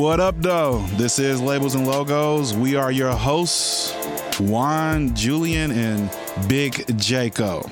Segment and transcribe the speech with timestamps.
[0.00, 0.78] What up, though?
[0.96, 2.54] This is Labels and Logos.
[2.54, 3.92] We are your hosts,
[4.40, 6.10] Juan, Julian, and
[6.48, 7.70] Big Jaco.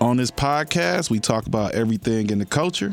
[0.00, 2.92] On this podcast, we talk about everything in the culture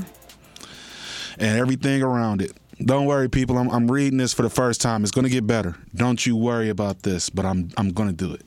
[1.40, 2.52] and everything around it.
[2.80, 3.58] Don't worry, people.
[3.58, 5.02] I'm, I'm reading this for the first time.
[5.02, 5.76] It's going to get better.
[5.96, 8.47] Don't you worry about this, but I'm I'm going to do it.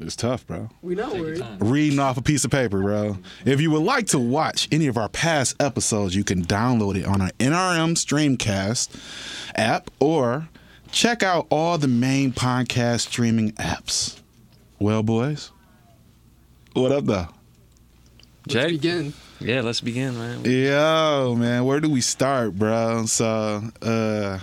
[0.00, 0.06] Whew.
[0.06, 0.70] It's tough, bro.
[0.82, 1.44] We not worried.
[1.60, 3.18] reading off a piece of paper, bro.
[3.44, 7.04] If you would like to watch any of our past episodes, you can download it
[7.04, 8.98] on our NRM Streamcast
[9.56, 10.48] app or
[10.90, 14.18] check out all the main podcast streaming apps.
[14.78, 15.50] Well, boys,
[16.72, 17.28] what up, though?
[18.46, 18.80] Let's Jake?
[18.80, 19.12] begin.
[19.38, 20.44] Yeah, let's begin, man.
[20.44, 23.04] Yo, man, where do we start, bro?
[23.06, 24.38] So, uh,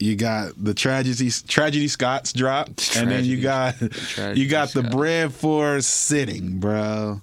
[0.00, 4.82] you got the tragedy, tragedy Scots dropped, and then you got Tragedy you got the
[4.82, 7.20] bread for sitting, bro.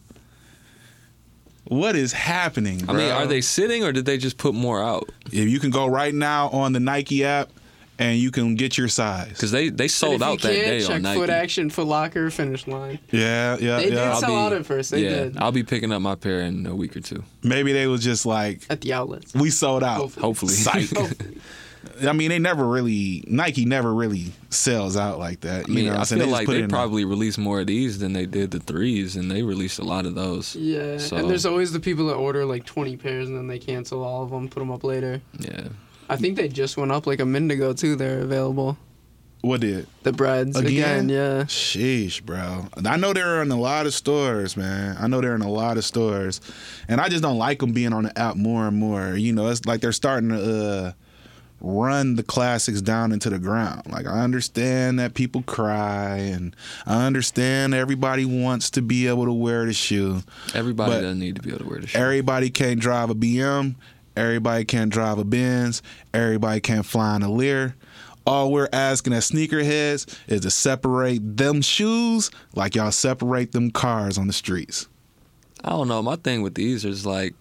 [1.65, 5.09] What is happening, I mean, are they sitting or did they just put more out?
[5.25, 7.49] If you can go right now on the Nike app,
[7.99, 9.29] and you can get your size.
[9.29, 11.19] Because they, they sold out you that day check on Nike.
[11.19, 12.99] Foot Action, Foot Locker, finish line.
[13.11, 14.11] Yeah, yeah, They yeah.
[14.11, 14.91] did sell be- out at first.
[14.91, 17.23] They yeah, did I'll be picking up my pair in a week or two.
[17.43, 19.33] Maybe they was just like, at the outlets.
[19.33, 20.13] we sold out.
[20.13, 20.53] Hopefully.
[20.53, 20.89] Psych.
[20.95, 21.37] Hopefully.
[22.07, 25.65] I mean, they never really Nike never really sells out like that.
[25.67, 28.13] I mean, know, I feel just like they in probably released more of these than
[28.13, 30.55] they did the threes, and they released a lot of those.
[30.55, 33.59] Yeah, So- and there's always the people that order like 20 pairs and then they
[33.59, 35.21] cancel all of them, put them up later.
[35.39, 35.67] Yeah.
[36.09, 37.95] I think they just went up like a minute ago too.
[37.95, 38.77] They're available.
[39.41, 40.71] what did The breads Again?
[40.71, 41.43] again, yeah.
[41.43, 42.67] Sheesh, bro.
[42.85, 44.97] I know they're in a lot of stores, man.
[44.99, 46.41] I know they're in a lot of stores,
[46.87, 49.15] and I just don't like them being on the app more and more.
[49.15, 50.91] You know, it's like they're starting to uh,
[51.59, 53.83] run the classics down into the ground.
[53.87, 59.33] Like I understand that people cry, and I understand everybody wants to be able to
[59.33, 60.23] wear the shoe.
[60.53, 61.99] Everybody doesn't need to be able to wear the shoe.
[61.99, 63.75] Everybody can't drive a BM.
[64.15, 65.83] Everybody can't drive a Benz.
[66.13, 67.75] Everybody can't fly in a Lear.
[68.25, 74.17] All we're asking as sneakerheads is to separate them shoes like y'all separate them cars
[74.17, 74.87] on the streets.
[75.63, 76.01] I don't know.
[76.01, 77.35] My thing with these is like,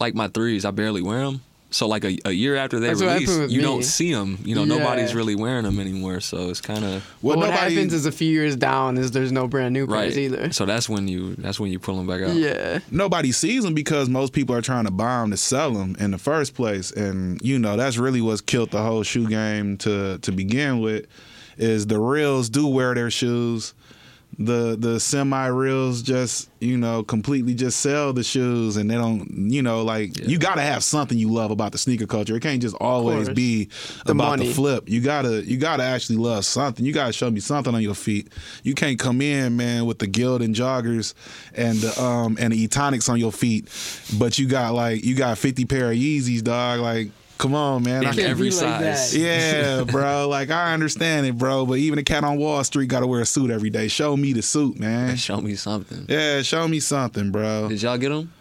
[0.00, 1.40] like my threes, I barely wear them.
[1.74, 3.64] So like a, a year after they That's what release, happened with you me.
[3.64, 4.38] don't see them.
[4.44, 4.78] You know, Yeah.
[4.78, 6.20] nobody's really wearing them anymore.
[6.20, 9.32] So it's kind of Well, what nobody- happens is a few years down is there's
[9.32, 10.02] no brand new right.
[10.02, 10.52] pairs either.
[10.52, 12.36] So that's when you that's when you pull them back out.
[12.36, 12.78] Yeah.
[12.90, 16.12] nobody sees them because most people are trying to buy them to sell them in
[16.12, 20.18] the first place and you know that's really what's killed the whole shoe game to
[20.18, 21.06] to begin with
[21.58, 23.74] is the reals do wear their shoes
[24.38, 29.28] the the semi reels just you know completely just sell the shoes and they don't
[29.30, 30.26] you know like Yeah.
[30.26, 32.34] you got to have something you love about the sneaker culture.
[32.36, 33.66] It can't just always be
[34.06, 34.52] The about the money.
[34.52, 34.88] flip.
[34.88, 36.84] You gotta you gotta actually love something.
[36.84, 38.28] You gotta show me something on your feet.
[38.62, 41.14] You can't come in man with the Gildan joggers
[41.54, 43.68] and the um and the etonics on your feet
[44.18, 46.80] but you got like you got 50 pair of yeezys dog.
[46.80, 47.08] Like
[47.38, 49.12] come on man I In can't every be like size.
[49.12, 49.18] that.
[49.18, 50.28] yeah, bro.
[50.28, 51.66] Like I understand it, bro.
[51.66, 53.88] But even a cat on Wall Street got to wear a suit every day.
[53.88, 55.16] Show me the suit, man.
[55.16, 56.06] Show me something.
[56.08, 57.68] Yeah, show me something, bro.
[57.68, 58.32] Did y'all get them?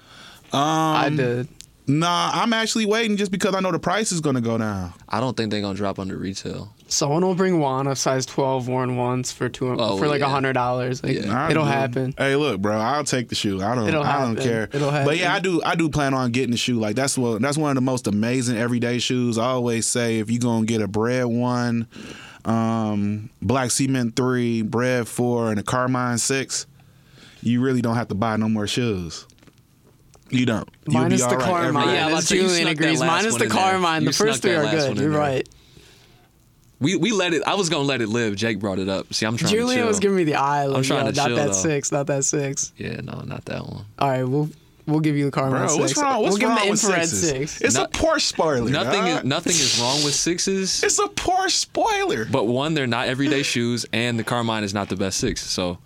[0.52, 1.48] Um, I did.
[1.86, 4.94] Nah, I'm actually waiting just because I know the price is gonna go down.
[5.10, 6.74] I don't think they're gonna drop under retail.
[6.94, 10.26] Someone will bring Juan a size 12 worn once for two Oh, for like a
[10.26, 10.30] yeah.
[10.30, 11.04] hundred dollars.
[11.04, 11.50] Like Yeah.
[11.50, 11.70] It'll do.
[11.70, 12.14] happen.
[12.18, 12.78] Hey, look, bro.
[12.78, 13.62] I'll take the shoe.
[13.64, 13.88] I don't.
[13.88, 14.70] It'll I don't care.
[14.72, 15.62] It'll But yeah, I do.
[15.64, 16.80] I do plan on getting the shoe.
[16.80, 17.42] Like that's what.
[17.42, 19.38] That's one of the most amazing everyday shoes.
[19.38, 21.88] I always say if you gonna get a bread one,
[22.46, 26.68] um, black cement three, bread four, and a Carmine six,
[27.42, 29.26] you really don't have to buy no more shoes.
[30.30, 30.68] You don't.
[30.88, 31.90] You'll be Minus the all right Carmine.
[31.96, 33.00] Yeah, I was about as to say, you Julian agrees.
[33.02, 33.48] last Minus one the.
[33.50, 34.06] Carmine.
[34.06, 34.98] The first three are good.
[34.98, 35.44] You're there.
[36.84, 37.00] Right.
[37.00, 37.44] We we let it.
[37.46, 38.36] I was gonna let it live.
[38.36, 39.14] Jake brought it up.
[39.14, 39.88] See, I'm trying to Julian chill.
[39.88, 40.66] was giving me the eye.
[40.66, 41.52] Like, trying yo, to not chill, that though.
[41.54, 41.92] six.
[41.92, 42.74] Not that six.
[42.78, 43.86] yeah, no, not that one.
[44.00, 44.50] All right, we'll
[44.86, 46.02] we'll give you the Carmine Bro, what's six.
[46.02, 46.22] wrong?
[46.22, 47.30] What's we'll give him the with infrared sixes?
[47.52, 47.62] six.
[47.62, 48.70] It's No- a Porsche spoiler.
[48.70, 49.20] Nothing dog.
[49.20, 50.84] is nothing is wrong with sixes.
[50.84, 52.26] It's a Porsche spoiler.
[52.26, 55.42] But one, they're not everyday shoes, and the Carmine is not the best six.
[55.42, 55.78] So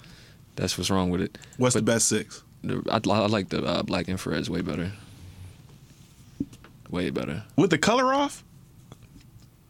[0.55, 1.37] that's what's wrong with it.
[1.57, 2.43] What's but- the best six?
[2.89, 4.91] I, I like the uh, black infrareds way better.
[6.89, 7.43] Way better.
[7.55, 8.43] With the color off?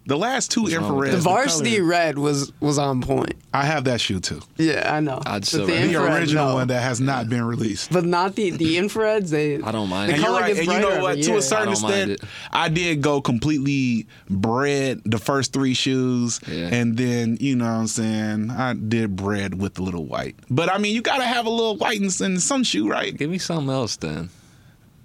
[0.08, 1.14] The last two What's infrared.
[1.14, 3.34] The varsity red was was on point.
[3.54, 4.42] I have that shoe too.
[4.58, 5.18] Yeah, I know.
[5.26, 6.54] I'd But still the The original no.
[6.56, 7.92] one that has not been released.
[7.92, 9.30] but not the the infrareds.
[9.32, 10.10] They I don't mind.
[10.12, 10.48] The And color right.
[10.56, 11.22] gets And you know what?
[11.24, 12.22] To a certain I don't extent.
[12.52, 16.70] I did go completely bread the first three shoes, Yeah.
[16.72, 20.36] and then you know what I'm saying I did bread with a little white.
[20.50, 23.16] But I mean, you gotta have a little white in, in some shoe, right?
[23.18, 24.30] Give me something else then.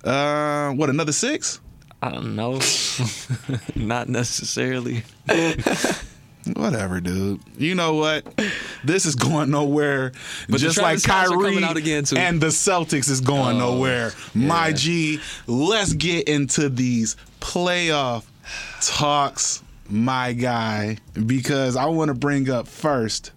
[0.05, 1.61] Uh, what another six?
[2.05, 2.59] I don't know.
[3.77, 5.05] not necessarily.
[6.57, 7.41] Whatever, dude.
[7.57, 8.25] You know what?
[8.83, 10.11] This is going nowhere.
[10.49, 12.17] But just like Travis Kyrie out again, too.
[12.17, 14.13] and the Celtics is going Oh, nowhere.
[14.35, 14.73] My.
[14.73, 18.25] G, let's get into these playoff
[18.81, 20.97] talks, my guy,
[21.27, 23.31] because I want to bring up first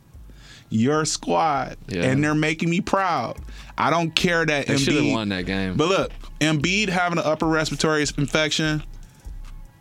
[0.70, 2.06] your squad, Yeah.
[2.06, 3.38] and they're making me proud.
[3.78, 5.76] I don't care that They should have Embiid won that game.
[5.78, 8.84] but look, Embiid having an upper respiratory infection,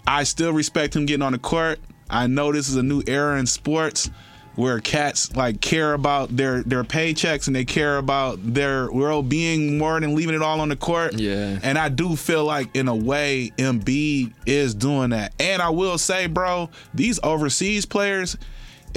[0.07, 1.81] I still respect him getting on the court.
[2.11, 4.11] I know this is a new era in sports
[4.57, 9.99] where cats like care about their their paychecks and they care about their well-being more
[9.99, 11.15] than leaving it all on the court.
[11.15, 11.59] Yeah.
[11.63, 15.35] And I do feel like in a way Embiid is doing that.
[15.41, 18.37] And I will say, bro, these overseas players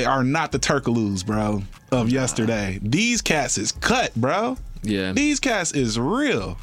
[0.05, 2.77] are not the Turkoglus, bro, of yesterday.
[2.83, 4.57] These cats is cut, bro.
[4.83, 5.11] yeah.
[5.13, 6.59] These cats is real.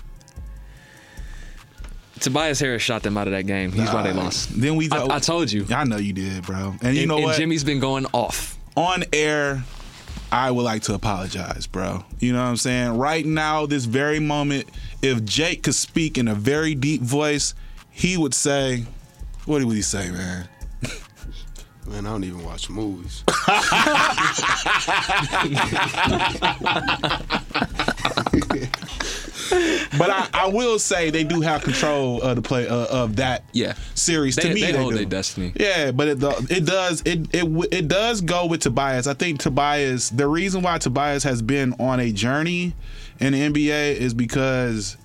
[2.24, 3.70] Tobias Harris shot them out of that game.
[3.70, 4.58] He's why they lost.
[4.58, 4.88] Then we.
[4.90, 5.66] I, I told you.
[5.70, 6.74] I know you did, bro.
[6.80, 7.36] And you and, know and what?
[7.36, 8.58] Jimmy's been going off.
[8.76, 9.62] on air,
[10.32, 12.02] I would like to apologize, bro.
[12.20, 12.96] You know what I'm saying?
[12.96, 14.70] Right now, this very moment,
[15.02, 17.52] if Jake could speak in a very deep voice,
[17.90, 18.86] he would say,
[19.44, 20.48] "What would he say, man?"
[21.86, 23.22] Man, I don't even watch movies.
[29.98, 33.44] But I, I will say they do have control of the play uh, of that
[33.52, 33.74] Yeah.
[33.94, 34.34] series.
[34.36, 35.52] They, to me, they they hold their destiny.
[35.58, 39.06] Yeah, but it it does it it it does go with Tobias.
[39.06, 40.10] I think Tobias.
[40.10, 42.74] The reason why Tobias has been on a journey
[43.20, 44.96] in the NBA is because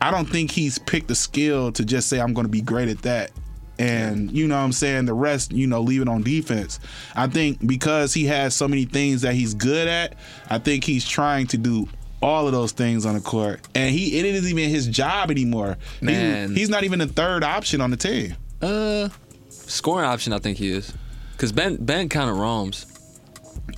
[0.00, 2.88] I don't think he's picked the skill to just say I'm going to be great
[2.88, 3.30] at that.
[3.78, 6.78] And you know what I'm saying the rest, you know, leave it on defense.
[7.16, 10.16] I think because he has so many things that he's good at,
[10.48, 11.88] I think he's trying to do
[12.24, 13.60] all of those things on the court.
[13.74, 15.76] And he it isn't even his job anymore.
[16.00, 16.54] He- Man.
[16.56, 18.34] he's not even the third option on the team.
[18.62, 19.08] Uh,
[19.50, 20.92] scoring option, I think he is.
[21.36, 22.86] Cause Ben Ben kind of roams,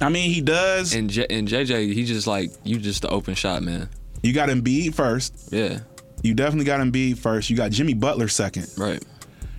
[0.00, 0.94] I mean, he does.
[0.94, 3.88] and J, and JJ he just like you just the open shot man.
[4.22, 5.48] You got Embiid first.
[5.50, 5.80] Yeah,
[6.22, 7.48] You definitely got Embiid first.
[7.50, 8.68] You got Jimmy Butler second.
[8.78, 9.02] right.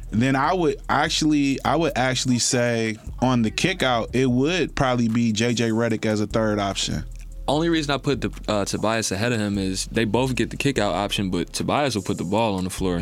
[0.10, 5.10] Then I would actually, I would actually say on the kick out, it would probably
[5.10, 7.04] be JJ Redick as a third option.
[7.48, 10.58] Only reason I put the, uh, Tobias ahead of him is they both get the
[10.58, 13.00] kick out option, but Tobias will put the ball on the floor.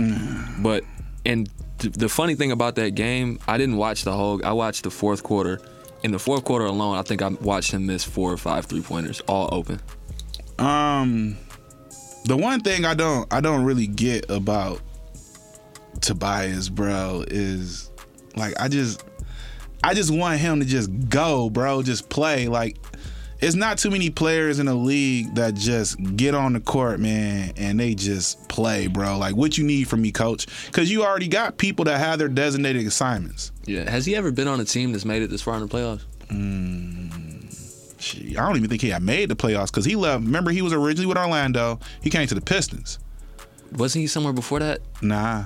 [0.60, 0.84] But
[1.26, 1.50] and
[1.80, 4.46] th- the funny thing about that game, I didn't watch the whole.
[4.46, 5.60] I watched the fourth quarter.
[6.04, 8.82] In the fourth quarter alone, I think I watched him miss four or five three
[8.82, 9.82] pointers, all open.
[10.60, 11.38] Um,
[12.26, 14.82] the one thing I don't, I don't really get about
[16.02, 17.90] Tobias, bro, is
[18.36, 19.04] like I just,
[19.84, 22.48] I just want him to just go, bro, just play.
[22.48, 22.78] Like,
[23.40, 27.52] it's not too many players in the league that just get on the court, man,
[27.58, 29.18] and they just play, bro.
[29.18, 30.48] Like, what you need from me, coach?
[30.68, 33.52] Because you already got people that have their designated assignments.
[33.66, 33.90] Yeah.
[33.90, 36.04] Has he ever been on a team that's made it this far in the playoffs?
[36.28, 40.24] Mm, shit, I don't even think he had made the playoffs because he left.
[40.24, 41.80] Remember, he was originally with Orlando.
[42.02, 43.00] He came to the Pistons.
[43.74, 44.80] Wasn't he somewhere before that?
[45.02, 45.46] Nah,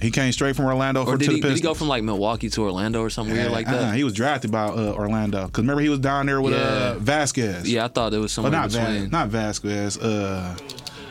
[0.00, 1.88] he came straight from Orlando Or for, did to he, the did he go from
[1.88, 3.94] like Milwaukee to Orlando or something weird like that?
[3.94, 7.70] he was drafted by uh, Orlando because remember he was down there with uh, Vasquez.
[7.70, 9.98] Yeah, I thought it was but somewhere not Va- not Vasquez.
[9.98, 10.56] Uh,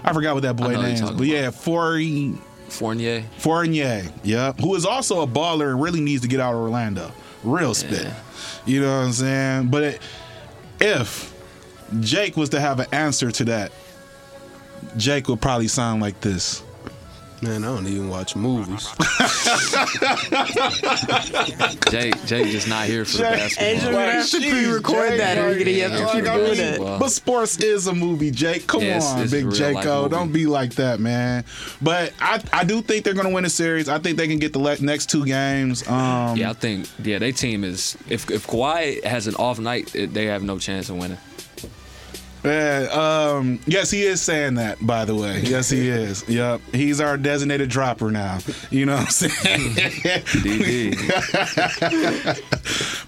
[0.04, 1.04] I forgot what that boy know who you're name.
[1.04, 1.12] is.
[1.12, 2.38] But yeah, Fournier,
[2.70, 3.24] Fournier.
[3.38, 4.12] Fournier.
[4.24, 7.12] Yeah, who is also a baller and really needs to get out of Orlando.
[7.44, 8.04] Real spit.
[8.04, 8.14] Yeah.
[8.66, 9.68] You know what I'm saying?
[9.68, 10.02] But it,
[10.80, 11.34] if
[12.02, 13.72] Jake was to have an answer to that,
[14.98, 16.64] Jake would probably sound like this.
[17.42, 18.90] Man, I don't even watch movies.
[21.90, 23.68] Jake, Jake just not here for the Jake- basketball.
[23.68, 25.38] Angel, we have to pre-record that.
[25.38, 26.80] We're gonna have to Like, keep I doing it.
[26.80, 28.68] But sports is a movie, Jake.
[28.68, 30.10] Come Yeah, it's- on, it's big real Jaco.
[30.10, 31.46] Don't be like that, man.
[31.82, 33.88] But I, I do think they're gonna win a series.
[33.88, 35.88] I think they can get the le- next two games.
[35.88, 39.92] Um, Yeah, I think yeah, their team is if if Kawhi has an off night,
[39.94, 41.18] they have no chance of winning.
[42.44, 42.88] Yeah,
[43.38, 45.42] um, yes, he is saying that, by the way.
[45.42, 46.28] Yes, he is.
[46.28, 46.62] Yep.
[46.72, 48.40] He's our designated dropper now.
[48.70, 49.76] You know what I'm saying?
[50.44, 50.96] DD.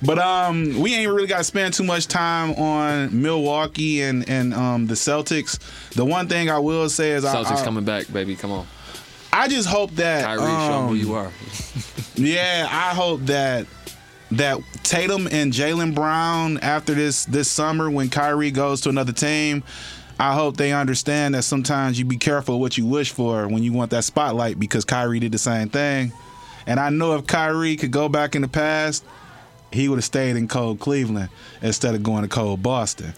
[0.06, 4.54] but um, we ain't really got to spend too much time on Milwaukee and, and
[4.54, 5.60] um, the Celtics.
[5.92, 8.36] The one thing I will say is I, Celtics I, coming back, baby.
[8.36, 8.68] Come on,
[9.32, 11.32] I just hope that Kyrie, show um, who you are.
[12.16, 13.66] Yeah, I hope that
[14.32, 19.64] that Tatum and Jaylen Brown after this this summer when Kyrie goes to another team,
[20.20, 23.74] I hope they understand that sometimes you be careful what you wish for when you
[23.74, 26.14] want that spotlight because Kyrie did the same thing.
[26.68, 29.04] And I know if Kyrie could go back in the past,
[29.72, 31.30] he would have stayed in cold Cleveland
[31.62, 33.14] instead of going to cold Boston.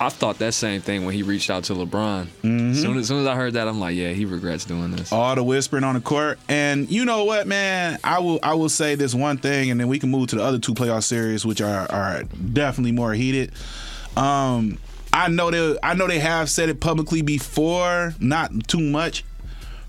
[0.00, 2.26] I thought that same thing when he reached out to LeBron.
[2.42, 2.74] Mm-hmm.
[2.74, 5.12] Soon, as soon as I heard that, I'm like, yeah, he regrets doing this.
[5.12, 6.38] all the whispering on the court.
[6.48, 7.98] And you know what, man?
[8.04, 10.42] I will I will say this one thing, and then we can move to the
[10.42, 13.52] other two playoff series, which are are definitely more heated.
[14.16, 14.78] Um,
[15.12, 19.24] I know they I know they have said it publicly before, not too much.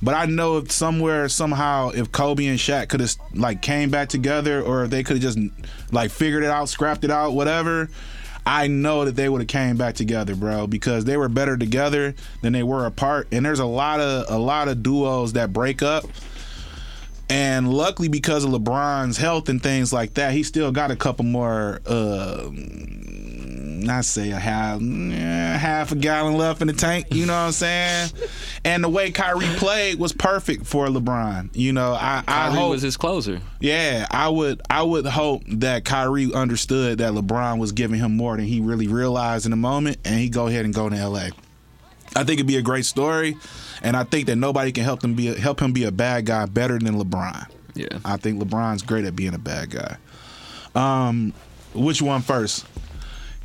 [0.02, 4.08] But I know if somewhere somehow if Kobe and Shaq could have like came back
[4.08, 5.38] together, or if they could have just
[5.92, 7.90] like figured it out, scrapped it out, whatever.
[8.50, 12.16] I know that they would have came back together, bro, because they were better together
[12.42, 13.28] than they were apart.
[13.32, 16.06] And there's a lot of a lot of duos that break up.
[17.30, 21.26] And luckily, because of LeBron's health and things like that, he still got a couple
[21.26, 21.80] more.
[21.86, 22.50] Uh,
[23.84, 27.08] not say a half, eh, half a gallon left in the tank.
[27.12, 28.12] You know what I'm saying?
[28.66, 31.50] and the way Kyrie played was perfect for LeBron.
[31.54, 33.42] You know, I, I Kyrie hope was his closer.
[33.60, 38.36] yeah, I would I would hope that Kyrie understood that LeBron was giving him more
[38.36, 41.30] than he really realized in the moment, and he go ahead and go to LA.
[42.16, 43.38] I think it'd be a great story,
[43.84, 46.26] and I think that nobody can help him be a, help him be a bad
[46.26, 47.48] guy better than LeBron.
[47.76, 48.00] Yeah.
[48.04, 49.98] I think LeBron's great at being a bad guy.
[50.76, 51.34] Um,
[51.74, 52.66] which one first?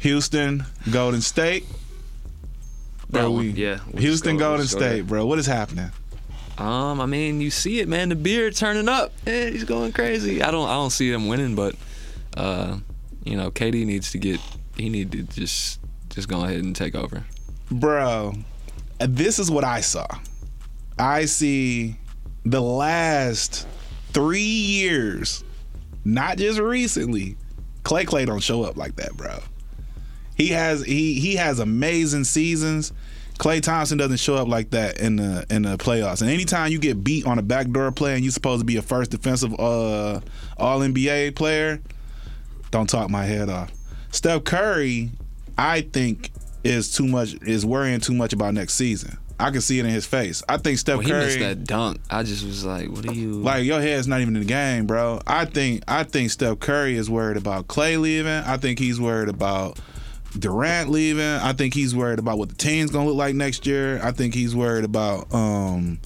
[0.04, 1.64] Houston, Golden State.
[3.08, 3.78] Bro, we- yeah.
[3.90, 5.24] We'll Houston, go- we'll Golden State, bro.
[5.24, 5.90] What is happening?
[6.58, 8.10] Um, I mean, you see it, man.
[8.10, 9.12] The beard turning up.
[9.26, 10.42] Eh, he's going crazy.
[10.42, 11.74] I don't, I don't see them winning, but,
[12.36, 12.76] uh,
[13.24, 14.40] you know, KD needs to get.
[14.76, 15.80] He need to just,
[16.10, 17.24] just go ahead and take over.
[17.70, 18.34] Bro,
[18.98, 20.06] this is what I saw.
[20.98, 21.96] I see
[22.44, 23.66] the last
[24.12, 25.42] three years,
[26.04, 27.36] not just recently.
[27.84, 29.38] Klay Klay don't show up like that, bro.
[30.36, 32.92] He has he he has amazing seasons.
[33.38, 36.20] Klay Thompson doesn't show up like that in the in the playoffs.
[36.22, 38.82] And anytime you get beat on a backdoor play and you're supposed to be a
[38.82, 40.20] first defensive uh,
[40.56, 41.80] All NBA player,
[42.70, 43.72] don't talk my head off.
[44.12, 45.10] Steph Curry,
[45.58, 46.30] I think,
[46.62, 49.18] is too much is worrying too much about next season.
[49.38, 50.44] I can see it in his face.
[50.48, 53.12] I think Steph When he Curry missed that dunk, I just was like, what are
[53.12, 53.32] you?
[53.32, 55.20] like your head's not even in the game, bro.
[55.26, 58.30] I think I think Steph Curry is worried about Klay leaving.
[58.30, 59.80] I think he's worried about
[60.38, 61.22] Durant leaving.
[61.24, 64.00] I think he's worried about what the team's gonna look like next year.
[64.02, 65.98] I think he's worried about um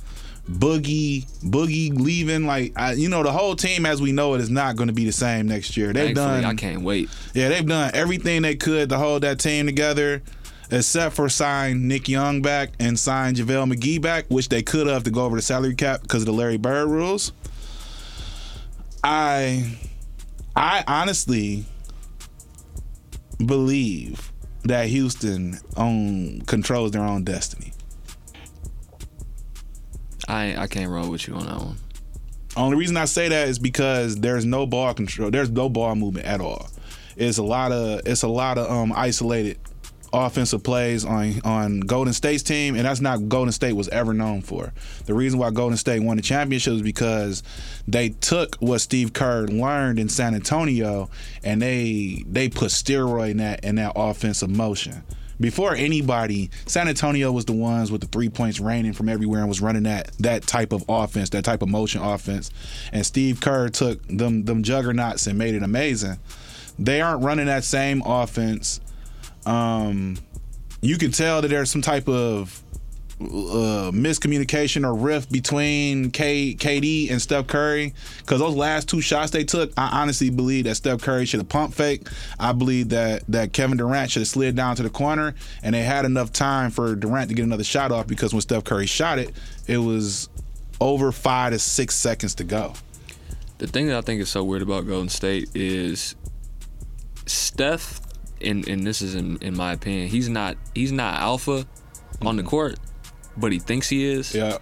[0.50, 2.47] Boogie Boogie leaving.
[2.47, 4.94] Like I, you know, the whole team as we know it is not going to
[4.94, 5.92] be the same next year.
[5.92, 7.11] They've Thankfully, done I can't wait.
[7.35, 10.23] yeah, they've done everything they could to hold that team together,
[10.70, 15.04] except for sign Nick Young back and sign JaVale McGee back, which they could have
[15.04, 17.32] to go over the salary cap because of the Larry Bird rules.
[19.04, 19.76] I
[20.56, 21.64] I honestly
[23.45, 24.33] believe
[24.64, 27.73] that Houston own controls their own destiny.
[30.26, 31.76] I I can't roll with you on that one.
[32.57, 35.30] Only reason I say that is because there's no ball control.
[35.30, 36.68] There's no ball movement at all.
[37.16, 39.59] It's a lot of it's a lot of um isolated
[40.12, 44.43] offensive plays on on Golden State's team, and that's not Golden State was ever known
[44.43, 44.73] for.
[45.07, 47.43] The reason why Golden State won the championship is because
[47.87, 51.11] they took what Steve Kerr learned in San Antonio
[51.43, 55.03] and they they put steroid in that in that offensive motion.
[55.41, 59.49] Before anybody, San Antonio was the ones with the three points raining from everywhere and
[59.49, 62.50] was running that that type of offense, that type of motion offense.
[62.93, 66.19] And Steve Kerr took them them juggernauts and made it amazing.
[66.79, 68.81] They aren't running that same offense.
[69.49, 70.17] Um,
[70.83, 72.62] you can tell that there's some type of
[73.21, 79.33] uh, miscommunication or rift between K, KD and Steph Curry because those last two shots
[79.33, 82.07] they took, I honestly believe that Steph Curry should have pump fake.
[82.38, 85.83] I believe that that Kevin Durant should have slid down to the corner, and they
[85.83, 89.19] had enough time for Durant to get another shot off because when Steph Curry shot
[89.19, 89.33] it,
[89.67, 90.28] it was
[90.81, 92.75] over five to six seconds to go.
[93.57, 96.14] The thing that I think is so weird about Golden State is
[97.26, 98.00] Steph,
[98.42, 101.66] and and this is in, in my opinion, he's not he's not alpha
[102.23, 102.78] on the court,
[103.37, 104.35] but he thinks he is.
[104.35, 104.59] Yeah,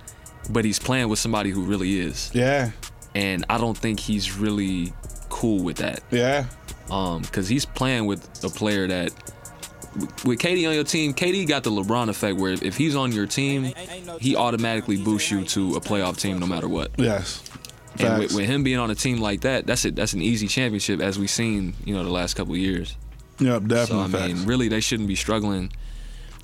[0.50, 2.70] But he's playing with somebody who really is, yeah,
[3.14, 4.92] and I don't think he's really
[5.28, 6.00] cool with that.
[6.10, 6.46] yeah.
[6.90, 9.12] Um, because he's playing with a player that.
[10.26, 13.24] With KD on your team, KD got the LeBron effect where if he's on your
[13.26, 13.72] team,
[14.20, 16.90] he automatically boosts you to a playoff team no matter what.
[16.98, 17.42] Yes.
[17.98, 19.96] And with, with him being on a team like that, that's it.
[19.96, 22.94] That's an easy championship, as we've seen, you know, the last couple of years.
[23.38, 24.20] Yep, So definitely.
[24.22, 24.46] I mean, facts.
[24.48, 25.70] really, they shouldn't be struggling.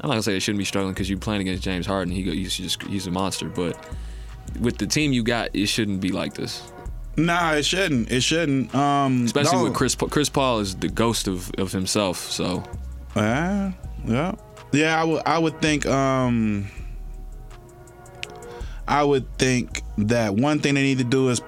[0.00, 2.12] I'm not gonna say they shouldn't be struggling because you're playing against James Harden.
[2.12, 3.49] He go, he's just he's a monster.
[3.49, 3.78] But
[4.61, 6.70] with the team you got, it shouldn't be like this.
[7.16, 8.11] Nah, it shouldn't.
[8.11, 8.75] It shouldn't.
[8.75, 9.64] Um, Especially no.
[9.64, 9.94] with Chris.
[9.94, 12.16] Chris Paul is the ghost of, of himself.
[12.18, 12.64] So
[13.14, 13.72] Yeah,
[14.06, 14.34] yeah,
[14.72, 15.00] yeah.
[15.00, 16.70] I would, I would think, um,
[18.88, 21.40] I would think that one thing they need to do is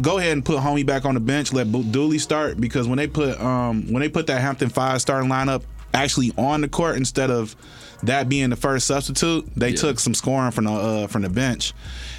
[0.00, 1.52] go ahead and put Homie back on the bench.
[1.52, 5.30] Let Looney start because when they put, um, when they put that Hampton five starting
[5.30, 5.62] lineup
[5.94, 7.54] actually on the court instead of
[8.02, 9.46] that being the first substitute.
[9.56, 9.76] They Yeah.
[9.76, 11.72] took some scoring from the uh, from the bench,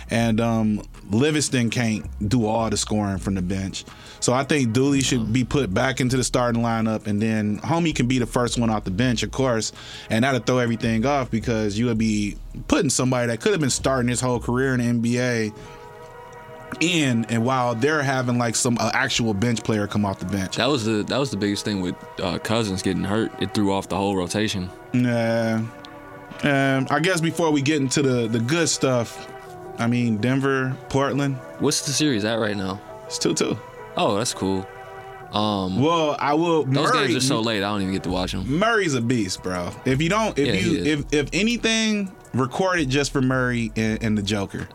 [0.10, 3.86] and um, Livingston can't do all the scoring from the bench.
[4.20, 7.96] So I think Looney should be put back into the starting lineup, and then Homie
[7.96, 9.74] can be the first one off the bench, of course,
[10.10, 13.70] and that'll throw everything off because you would be putting somebody that could have been
[13.70, 15.54] starting his whole career in the NBA
[16.80, 20.58] in, and while they're having like some uh, actual bench player come off the bench.
[20.58, 23.32] That was the that was the biggest thing with uh, Cousins getting hurt.
[23.42, 24.70] It threw off the whole rotation.
[24.94, 25.62] Yeah.
[26.44, 29.28] Um, I guess before we get into the the good stuff,
[29.78, 32.80] I mean Denver, Portland, What's the series at right now?
[33.06, 33.58] it's two two.
[33.98, 34.68] Oh, that's cool.
[35.32, 36.64] Um, Well, I will.
[36.64, 37.58] those Murray, games are so late.
[37.64, 38.60] I don't even get to watch them.
[38.60, 39.72] Murray's a beast, bro.
[39.86, 44.02] If you don't, if Yeah, you, if if anything, record it just for Murray and,
[44.04, 44.68] and the Joker.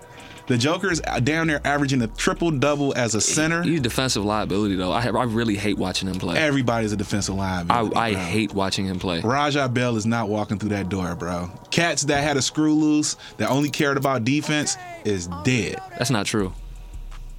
[0.48, 3.62] The Joker's down there averaging a triple double as a center.
[3.62, 4.90] He's a defensive liability though.
[4.90, 6.38] I I really hate watching him play.
[6.38, 7.94] Everybody's a defensive liability.
[7.94, 9.20] I, I hate watching him play.
[9.20, 11.50] Raja Bell is not walking through that door, bro.
[11.70, 15.80] Cats that had a screw loose that only cared about defense is dead.
[15.98, 16.54] That's not true.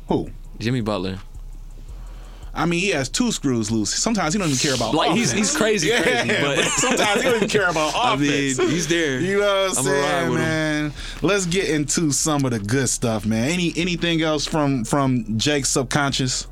[0.08, 0.30] Who?
[0.60, 1.18] Jimmy Butler.
[2.54, 3.94] I mean, he has two screws loose.
[3.96, 5.32] Sometimes he don't even care about Like offense.
[5.32, 8.60] he's he's crazy, yeah, crazy, but but sometimes he don't even care about offense.
[8.60, 9.20] I mean, he's there.
[9.20, 10.34] you know what I'm saying, him.
[10.36, 10.94] man?
[11.22, 13.50] Let's get into some of the good stuff, man.
[13.50, 16.48] Any anything else from from Jake's subconscious?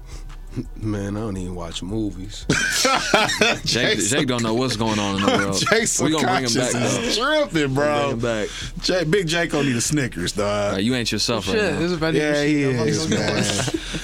[0.77, 2.45] Man, I don't even watch movies.
[3.63, 5.63] Jake, Jake don't know what's going on in the world.
[5.69, 7.23] Jake's we gonna bring him back subconscious though.
[7.33, 7.99] is tripping, bro.
[7.99, 8.49] Bring him back.
[8.81, 10.81] Jake, Big Jake don't need a Snickers, dog.
[10.81, 11.85] You ain't yourself Shit, right this now.
[11.85, 13.09] is about to Yeah, he I'm about to is,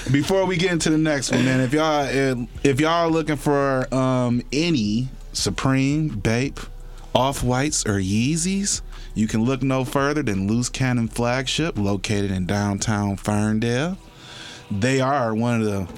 [0.04, 0.12] man.
[0.12, 3.36] Before we get into the next one, man, if y'all if, if y'all are looking
[3.36, 6.60] for um, any Supreme, Bape,
[7.14, 8.80] Off Whites, or Yeezys,
[9.14, 13.96] you can look no further than Loose Cannon Flagship, located in downtown Ferndale.
[14.70, 15.88] They are one of the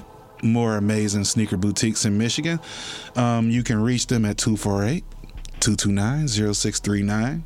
[0.43, 2.59] more amazing sneaker boutiques in Michigan.
[3.15, 5.03] Um, you can reach them at 248
[5.59, 7.43] 229 0639.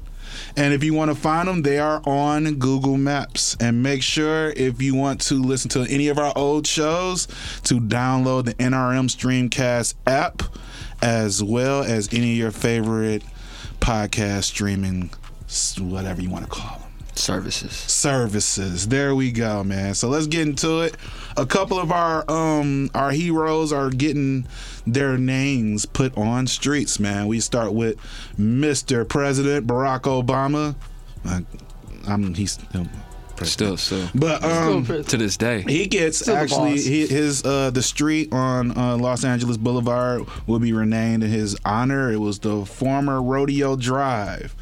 [0.56, 3.58] And if you want to find them, they are on Google Maps.
[3.60, 7.27] And make sure if you want to listen to any of our old shows,
[7.63, 10.43] to download the NRM Streamcast app,
[11.01, 13.23] as well as any of your favorite
[13.80, 15.10] podcast streaming,
[15.80, 16.81] whatever you want to call them
[17.15, 17.71] Services.
[17.74, 18.88] services.
[18.88, 19.93] There we go, man.
[19.93, 20.95] So let's get into it.
[21.38, 24.47] A couple of our um our heroes are getting
[24.88, 27.28] their names put on streets, man.
[27.28, 27.97] We start with
[28.39, 29.08] Mr.
[29.08, 30.76] President Barack Obama.
[31.26, 31.41] Uh,
[32.08, 32.58] I'm he's
[33.45, 34.10] still Still, still.
[34.15, 35.62] but um Still To this day.
[35.67, 36.84] he gets Still actually boss.
[36.86, 41.56] he, his uh the street on uh, Los Angeles Boulevard will be renamed in his
[41.65, 42.12] honor.
[42.12, 44.56] It was the former Rodeo Drive.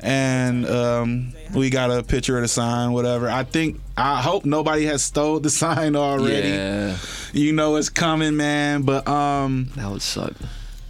[0.00, 3.28] And um, we got a picture of the sign, whatever.
[3.28, 6.50] I think I hope nobody has stole the sign already.
[6.50, 6.96] Yeah,
[7.32, 8.82] You know it's coming, man.
[8.82, 10.34] But um, that would suck.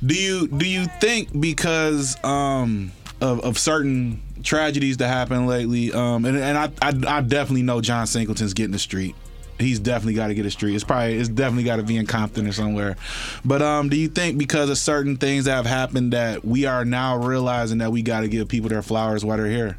[0.04, 6.24] do you do you think because um of, of certain tragedies that happened lately, um,
[6.24, 9.14] and and I, I I definitely know John Singleton's getting the street.
[9.58, 10.74] He's definitely got to get a street.
[10.76, 12.96] It's probably it's definitely got to be in Compton or somewhere.
[13.44, 16.84] But um, do you think because of certain things that have happened that we are
[16.84, 19.76] now realizing that we got to give people their flowers while they're here?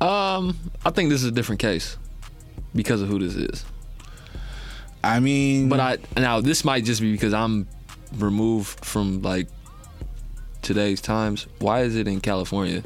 [0.00, 1.96] Um, I think this is a different case
[2.74, 3.64] because of who this is.
[5.04, 7.66] I mean, But I now this might just be because I'm
[8.16, 9.48] removed from like
[10.60, 11.46] today's times.
[11.60, 12.82] Why is it in California?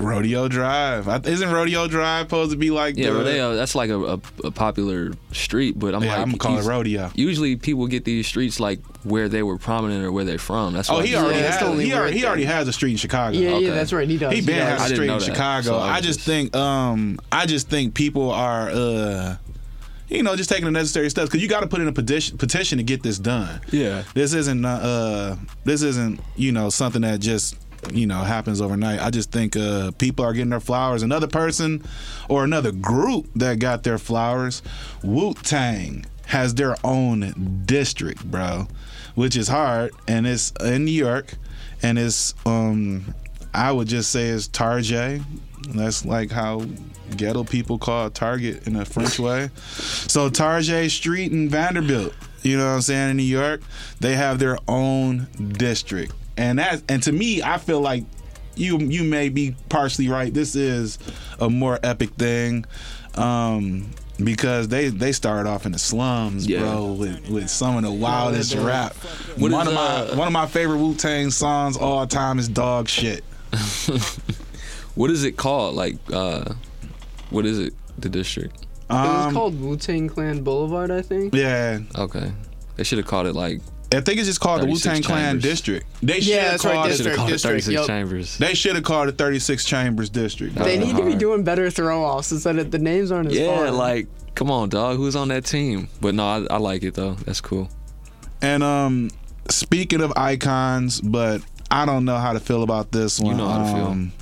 [0.00, 3.54] Rodeo Drive I- isn't Rodeo Drive supposed to be like Yeah, the, Rodeo.
[3.56, 6.54] That's like a, a, a popular street, but I'm Yeah, like, I'm gonna call it
[6.56, 7.10] he's- Rodeo.
[7.14, 10.72] Usually, people get these streets like where they were prominent or where they're from.
[10.74, 11.60] That's Oh, he already Yeah, has.
[11.60, 13.36] that's He already, he already has a street in Chicago.
[13.38, 13.66] Yeah, Okay.
[13.66, 14.08] yeah, that's right.
[14.08, 14.32] He does.
[14.32, 15.24] He been has I a didn't street in that.
[15.24, 15.62] Chicago.
[15.68, 19.36] So I I just just- think um I just think people are uh
[20.08, 22.36] you know just taking the necessary steps because you got to put in a petition
[22.38, 23.60] petition to get this done.
[23.70, 24.02] Yeah.
[24.14, 27.56] This isn't uh this isn't you know something that just
[27.92, 29.00] you know happens overnight.
[29.00, 31.02] I just think uh people are getting their flowers.
[31.02, 31.84] Another person
[32.28, 34.62] or another group that got their flowers,
[35.02, 38.68] Wu Tang has their own district, bro,
[39.14, 41.34] which is hard and it's in New York
[41.82, 43.14] and it's um
[43.52, 45.22] I would just say it's Tarjay.
[45.68, 46.66] That's like how
[47.16, 49.50] ghetto people call Target in a French way.
[50.08, 53.62] So Tarjay Street in Vanderbilt, you know what I'm saying, in New York,
[54.00, 56.12] they have their own district.
[56.36, 58.04] And that and to me, I feel like
[58.56, 60.32] you you may be partially right.
[60.32, 60.98] This is
[61.40, 62.64] a more epic thing.
[63.14, 63.90] Um
[64.22, 66.60] because they they started off in the slums, Yeah.
[66.60, 68.60] bro, with, with some of the wildest did.
[68.62, 68.94] rap.
[69.36, 72.38] What one is, of my uh, one of my favorite Wu Tang songs all time
[72.38, 73.24] is Dog Shit.
[74.94, 75.74] What is it called?
[75.74, 76.54] Like, uh,
[77.30, 77.74] what is it?
[77.98, 78.54] The district?
[78.88, 81.34] It was Um, called Wu Tang Clan Boulevard, I think.
[81.34, 82.30] yeah, Okay.
[82.76, 83.60] They should have called it like
[83.96, 85.38] I think it's just called the Wu Tang Clan.
[85.38, 85.86] District.
[86.02, 87.86] They should Yeah, have that's right, called Should District, have called it district, 36 yep.
[87.86, 88.38] chambers.
[88.38, 90.54] They should have called it 36 Chambers District.
[90.54, 93.36] They was need to be doing better throw offs instead of the names aren't as
[93.38, 93.76] Yeah, fun.
[93.76, 94.96] like come on, dog.
[94.96, 95.88] Who's on that team?
[96.00, 97.14] But no, I, I like it though.
[97.14, 97.68] That's cool.
[98.42, 99.10] And um,
[99.50, 103.36] speaking of icons, but I don't know how to feel about this one.
[103.36, 103.86] know how to feel.
[103.86, 104.12] Um,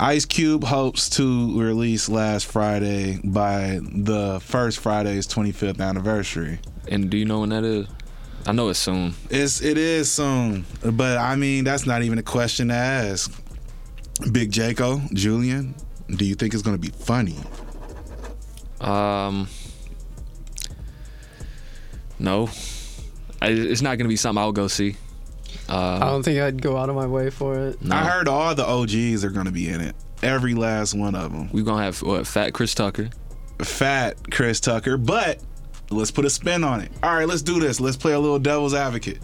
[0.00, 6.58] Ice Cube hopes to release last Friday by the first Friday's 25th anniversary.
[6.88, 7.86] And do you know when that is?
[8.46, 9.14] I know it's soon.
[9.30, 13.32] It's it is soon, but I mean that's not even a question to ask.
[14.32, 15.74] Big Jaco, Julian,
[16.08, 17.36] do you think it's gonna be funny?
[18.80, 19.48] Um,
[22.18, 22.48] no,
[23.42, 24.96] I, it's not gonna be something I'll go see.
[25.68, 27.82] I Uh, don't think I'd go out of my way for it.
[27.82, 27.96] no.
[27.96, 29.96] I heard all the OGs are gonna be in it.
[30.22, 31.48] Every last one of them.
[31.52, 32.26] we're gonna have what?
[32.26, 33.08] Fat Chris Tucker.
[33.62, 35.40] fat Chris Tucker, but
[35.94, 36.90] let's put a spin on it.
[37.02, 37.80] All right, let's do this.
[37.80, 39.22] Let's play a little devil's advocate.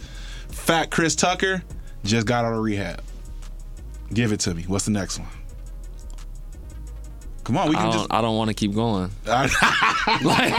[0.49, 1.63] Fat Chris Tucker
[2.05, 3.03] just got out of rehab.
[4.13, 4.63] Give it to me.
[4.65, 5.29] What's the next one?
[7.45, 7.99] Come on, we I can don't.
[7.99, 8.13] just.
[8.13, 9.11] I don't want to keep going.
[10.23, 10.53] Like,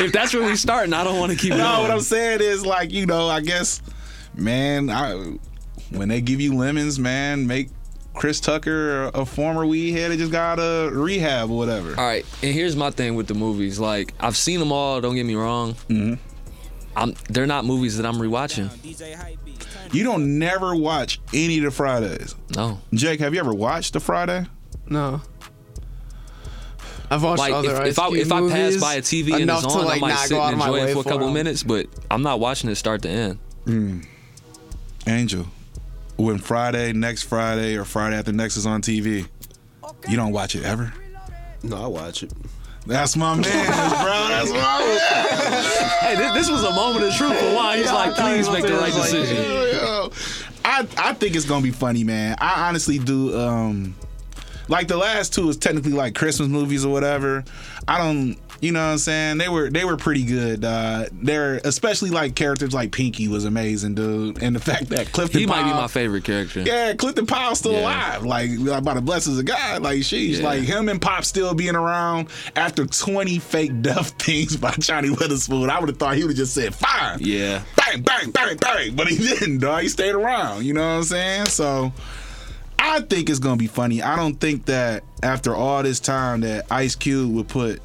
[0.00, 1.62] if that's where we starting, I don't want to keep going.
[1.62, 3.82] No, what I'm saying is like you know, I guess,
[4.34, 5.38] man, I
[5.90, 7.68] when they give you lemons, man, make
[8.14, 11.90] Chris Tucker a, a former weed head that just got a rehab or whatever.
[11.90, 13.78] All right, and here's my thing with the movies.
[13.80, 15.00] Like, I've seen them all.
[15.00, 15.74] Don't get me wrong.
[15.88, 16.18] Mhm.
[16.94, 17.14] I'm.
[17.30, 18.68] They're not movies that I'm rewatching.
[19.94, 22.34] You don't never watch any of the Fridays.
[22.54, 22.80] No.
[22.94, 24.46] Jake, have you ever watched the Friday?
[24.88, 25.20] No.
[27.10, 29.02] I've watched Like, other if, Ice if I Cube if I pass movies by a
[29.02, 31.00] TV and enough it's to, on, I like, might sit and enjoy it way for
[31.00, 31.34] a couple them.
[31.34, 31.62] minutes.
[31.62, 33.38] But I'm not watching it start to end.
[33.66, 34.06] Mm.
[35.06, 35.46] Angel,
[36.22, 39.26] when Friday, next Friday, or Friday after next is on TV,
[40.08, 40.92] you don't watch it ever?
[41.62, 42.32] No, I watch it.
[42.86, 44.28] That's my man, bro.
[44.28, 44.98] That's my man.
[46.02, 48.74] Hey, this, this was a moment of truth for why he's like, please make the
[48.74, 49.36] right decision.
[49.36, 50.10] Yo,
[50.64, 52.36] I I think it's gonna be funny, man.
[52.40, 53.38] I honestly do.
[53.38, 53.94] Um,
[54.68, 57.44] like the last two is technically like Christmas movies or whatever.
[57.86, 59.38] I don't, you know what I'm saying?
[59.38, 60.64] They were they were pretty good.
[60.64, 65.40] Uh, they're especially like characters like Pinky was amazing, dude, and the fact that Clifton
[65.40, 66.60] He might be my favorite character.
[66.62, 68.18] Yeah, Clifton Powell's still Yeah.
[68.18, 68.24] alive.
[68.24, 69.82] Like, by the blessings of God.
[69.82, 70.38] Like sheesh.
[70.38, 70.44] Yeah.
[70.44, 75.68] Like him and Pop still being around after 20 fake death things by Johnny Witherspoon.
[75.68, 77.18] I would have thought he would have just said fine.
[77.20, 77.62] Yeah.
[77.76, 78.94] Bang, bang, bang, bang.
[78.94, 79.82] But he didn't, dog.
[79.82, 80.64] He stayed around.
[80.64, 81.46] You know what I'm saying?
[81.46, 81.92] So
[82.78, 84.02] I think it's gonna be funny.
[84.02, 87.80] I don't think that after all this time that Ice Cube would put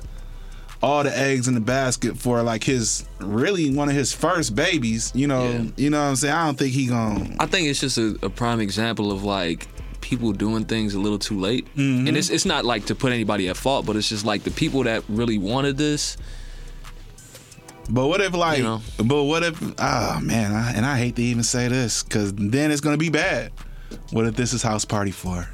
[0.81, 5.11] all the eggs in the basket for like his really one of his first babies.
[5.15, 5.63] You know, Yeah.
[5.75, 6.33] you know what I'm saying?
[6.33, 9.67] I don't think he gonna I think it's just a, a prime example of like
[10.01, 11.65] people doing things a little too late.
[11.75, 12.07] Mm-hmm.
[12.07, 14.51] And it's it's not like to put anybody at fault, but it's just like the
[14.51, 16.15] people that really wanted this.
[17.89, 18.57] But what if like?
[18.57, 18.81] You know.
[19.03, 19.61] But what if?
[19.79, 23.09] Oh man, I, and I hate to even say this because then it's gonna be
[23.09, 23.51] bad.
[24.11, 25.47] What if this is house party four?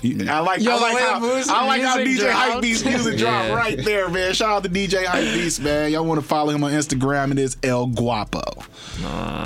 [0.00, 2.64] You- I like, Yo, I like how, I like how DJ dropped.
[2.64, 4.32] Hypebeast music drop right there, man.
[4.32, 5.90] Shout out to DJ Hypebeast, man.
[5.90, 7.32] Y'all want to follow him on Instagram?
[7.32, 8.42] It is El Guapo.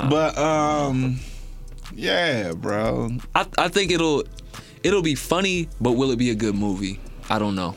[0.09, 1.19] But um,
[1.95, 3.09] yeah, bro.
[3.33, 4.23] I I think it'll
[4.83, 6.99] it'll be funny, but will it be a good movie?
[7.29, 7.75] I don't know.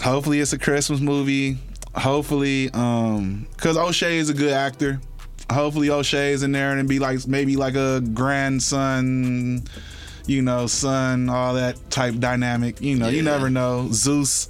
[0.00, 1.58] Hopefully it's a Christmas movie.
[1.94, 5.00] Hopefully, um, cause O'Shea is a good actor.
[5.50, 9.62] Hopefully O'Shea is in there and be like maybe like a grandson,
[10.26, 12.80] you know, son, all that type dynamic.
[12.80, 13.88] You know, you never know.
[13.92, 14.48] Zeus.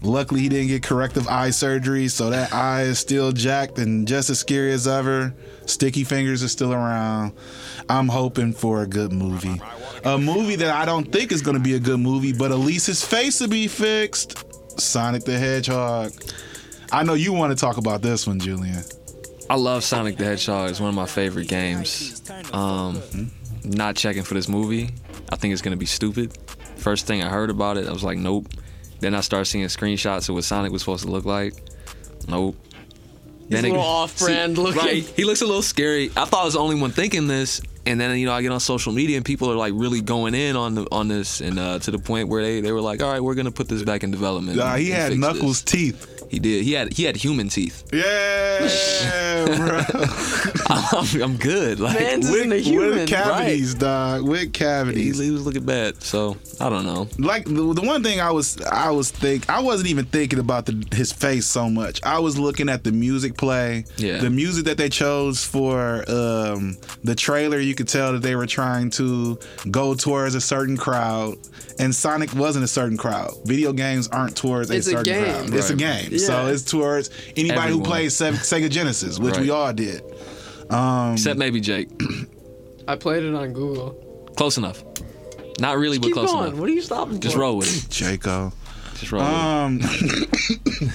[0.00, 4.30] Luckily, he didn't get corrective eye surgery, so that eye is still jacked and just
[4.30, 5.34] as scary as ever.
[5.66, 7.32] Sticky fingers are still around.
[7.88, 9.60] I'm hoping for a good movie.
[10.04, 12.58] A movie that I don't think is going to be a good movie, but at
[12.58, 14.44] least his face will be fixed.
[14.80, 16.12] Sonic the Hedgehog.
[16.92, 18.82] I know you want to talk about this one, Julian.
[19.50, 20.70] I love Sonic the Hedgehog.
[20.70, 22.22] It's one of my favorite games.
[22.52, 23.02] Um,
[23.64, 24.90] not checking for this movie.
[25.30, 26.36] I think it's gonna be stupid.
[26.76, 28.48] First thing I heard about it, I was like, nope.
[29.00, 31.54] Then I started seeing screenshots of what Sonic was supposed to look like.
[32.26, 32.56] Nope.
[33.48, 34.78] He's a little off-brand See, looking.
[34.80, 36.10] Right, he looks a little scary.
[36.16, 38.52] I thought I was the only one thinking this, and then you know I get
[38.52, 41.58] on social media and people are like really going in on the on this, and
[41.58, 43.82] uh, to the point where they they were like, all right, we're gonna put this
[43.82, 44.58] back in development.
[44.58, 46.17] Uh, he and had Knuckles' this." teeth.
[46.28, 46.64] He did.
[46.64, 47.84] He had he had human teeth.
[47.92, 49.80] Yeah, bro.
[50.70, 51.80] I'm, I'm good.
[51.80, 52.90] Like Man's with, isn't a human.
[52.90, 54.22] with cavities, dog.
[54.28, 55.18] With he, cavities.
[55.18, 56.02] he was looking bad.
[56.02, 57.08] So I don't know.
[57.18, 60.66] like the, the one thing I was I was think I wasn't even thinking about
[60.66, 62.02] the, his face so much.
[62.04, 64.18] I was looking at the music play, Yeah.
[64.18, 67.58] the music that they chose for um, the trailer.
[67.58, 69.38] You could tell that they were trying to
[69.70, 71.36] go towards a certain crowd,
[71.78, 73.32] and Sonic wasn't a certain crowd.
[73.44, 75.24] Video games aren't towards It's a a certain game.
[75.24, 75.54] crowd.
[75.54, 75.82] It's a Right.
[76.18, 77.84] Game, so it's towards anybody who Everyone.
[77.84, 80.02] plays Sega Genesis, which we all did.
[80.70, 81.88] Um, Except maybe Jake.
[82.86, 83.92] I played it on Google.
[84.36, 84.82] Close enough.
[85.60, 86.48] Not really, but Keep close going.
[86.48, 86.58] enough.
[86.60, 87.40] What are you stopping Just for?
[87.40, 87.90] roll with it.
[88.20, 88.52] Jaco.
[88.98, 90.92] Just roll with Um,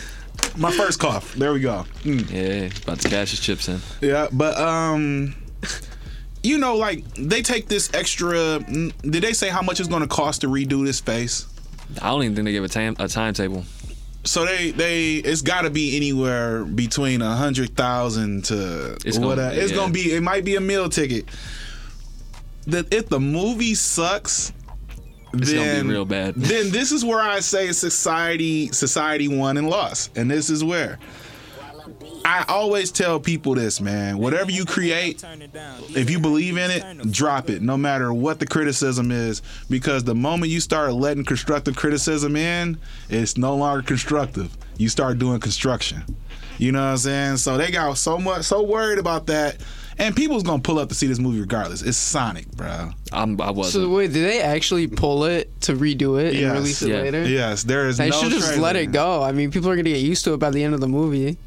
[0.62, 1.34] my first cough.
[1.36, 1.86] There we go.
[2.04, 2.30] Mm.
[2.32, 3.80] Yeah, about to cash his chips in.
[4.02, 5.36] Yeah, but um,
[6.44, 8.36] you know, like they take this extra.
[8.36, 11.48] mm, Did they say how much it's going to cost to redo this face?
[12.02, 13.66] I don't even think they give a time a timetable.
[14.26, 19.28] So they they it's got to be anywhere between a hundred thousand to It's gonna-
[19.28, 19.56] whatever.
[19.56, 19.78] It's yeah.
[19.78, 20.14] gonna be.
[20.14, 21.26] It might be a meal ticket.
[22.68, 24.54] That if the movie sucks,
[25.34, 26.36] It's then be real bad.
[26.36, 31.00] then this is where I say society society won and lost, and this is where.
[32.26, 34.18] I always tell people this, man.
[34.18, 35.24] Whatever you create,
[35.96, 39.42] if you believe in it, drop it, no matter what the criticism is.
[39.70, 42.78] Because the moment you start letting constructive criticism in,
[43.10, 44.56] it's no longer constructive.
[44.78, 46.04] You start doing construction.
[46.58, 47.38] You know what I'm saying?
[47.38, 49.58] So they got so much, so worried about that.
[50.00, 51.84] And people's gonna pull up to see this movie regardless.
[51.84, 52.92] It's Sonic, bro.
[53.12, 53.84] I'm, I wasn't.
[53.84, 56.44] So wait, did they actually pull it to redo it Yes.
[56.44, 57.02] and release it Yeah.
[57.02, 57.28] later?
[57.28, 58.06] Yes, there is no.
[58.06, 58.62] They no should just trailer.
[58.64, 59.22] let it go.
[59.22, 61.38] I mean, people are gonna get used to it by the end of the movie.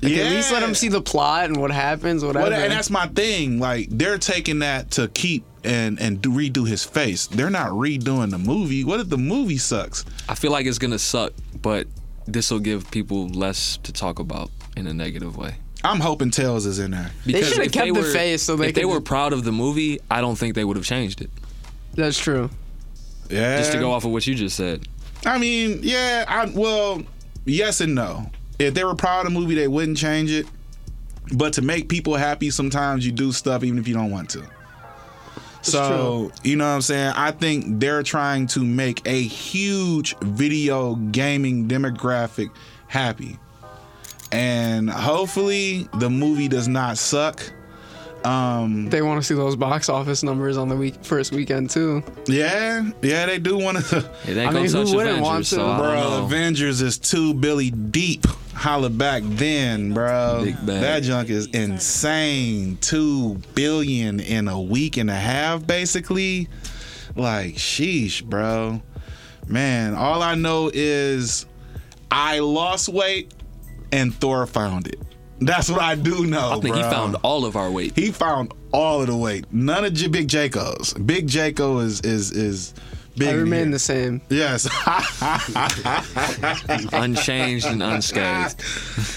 [0.00, 2.50] Like, At least let them see the plot and what happens, whatever.
[2.50, 3.58] Well, and that's my thing.
[3.58, 7.26] Like they're taking that to keep and and do, redo his face.
[7.26, 8.84] They're not redoing the movie.
[8.84, 10.04] What if the movie sucks?
[10.28, 11.32] I feel like it's gonna suck,
[11.62, 11.88] but
[12.26, 15.56] this will give people less to talk about in a negative way.
[15.82, 17.10] I'm hoping Tails is in there.
[17.24, 19.98] They should've kept the were- face so they if they were proud of the movie,
[20.10, 21.30] I don't think they would have changed it.
[21.94, 22.50] that's true.
[23.30, 23.58] Yeah.
[23.58, 24.86] Just to go off of what you just said.
[25.26, 26.24] I mean, yeah.
[26.28, 27.02] I well,
[27.44, 28.30] yes and no.
[28.58, 30.46] If they were proud of the movie, they wouldn't change it.
[31.34, 34.44] But to make people happy, sometimes you do stuff even if you don't want to.
[35.62, 37.12] So, you know what I'm saying?
[37.16, 42.50] I think they're trying to make a huge video gaming demographic
[42.86, 43.38] happy.
[44.32, 47.42] And hopefully the movie does not suck.
[48.24, 52.02] Um They want to see those box office numbers on the week first weekend too.
[52.26, 55.54] yeah, yeah, they do want to It ain't I mean, who wouldn't want to?
[55.54, 56.24] so Bro.
[56.24, 58.26] Avengers is too Billy deep.
[58.58, 60.42] Holla back then, bro.
[60.80, 62.76] That junk is insane.
[62.80, 66.48] Two billion in a week and a half, basically.
[67.14, 68.82] Like, sheesh, bro.
[69.46, 71.46] Man, all I know is
[72.10, 73.32] I lost weight
[73.92, 75.00] and Thor found it.
[75.40, 76.50] That's what I do know.
[76.50, 77.94] I think he found all of our weight.
[77.94, 79.44] He found all of the weight.
[79.52, 80.94] None of J- Big Jaco's.
[80.94, 82.74] Big Jaco is is is
[83.18, 83.28] big.
[83.28, 83.72] I remain here.
[83.72, 84.20] the same.
[84.28, 84.68] Yes.
[86.92, 88.62] Unchanged and unscathed.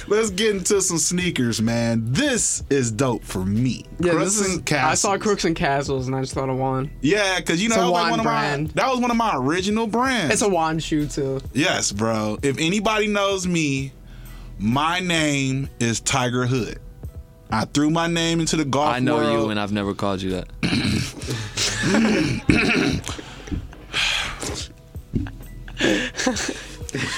[0.08, 2.02] Let's get into some sneakers, man.
[2.06, 3.86] This is dope for me.
[4.00, 4.58] Yeah, Crooks this is.
[4.58, 6.92] and I saw Crooks and Castles and I just thought of one.
[7.02, 9.18] Yeah, because you know that was, like wine one of my that was one of
[9.18, 10.34] my original brands.
[10.34, 11.40] It's a Juan shoe too.
[11.54, 12.38] yes, bro.
[12.42, 13.94] If anybody knows me,
[14.60, 16.80] my name is Tiger Hood.
[17.54, 19.44] I threw my name into the golf I know world.
[19.44, 20.48] you, and I've never called you that.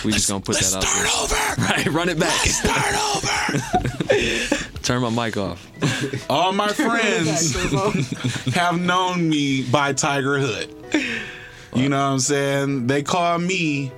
[0.06, 1.08] we just gonna put that out there.
[1.22, 1.36] Over.
[1.64, 2.46] Right, run it back.
[2.46, 4.78] Start over.
[4.84, 5.66] Turn my mic off.
[6.30, 7.56] All my friends
[8.54, 10.74] have known me by Tiger Hood.
[11.76, 12.88] You know what I'm saying?
[12.88, 13.92] They call me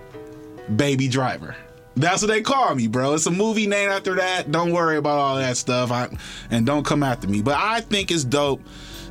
[0.76, 1.56] Baby Driver.
[1.96, 3.14] That's what they call me, bro.
[3.14, 4.52] It's a movie name after that.
[4.52, 5.92] Don't worry about all that stuff.
[5.92, 6.10] I,
[6.52, 7.42] and don't come after me.
[7.42, 8.62] But I think it's dope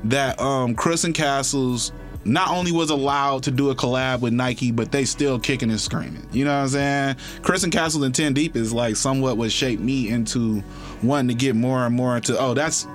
[0.05, 1.93] that um Crooks and Castles
[2.25, 5.81] not only was allowed to do a collab with Nike, but they still kicking and
[5.81, 6.27] screaming.
[6.33, 7.17] You know what I'm saying?
[7.43, 10.63] Crooks and Castles and 10 Deep is like somewhat what shaped me into
[11.03, 12.87] wanting to get more and more into oh that's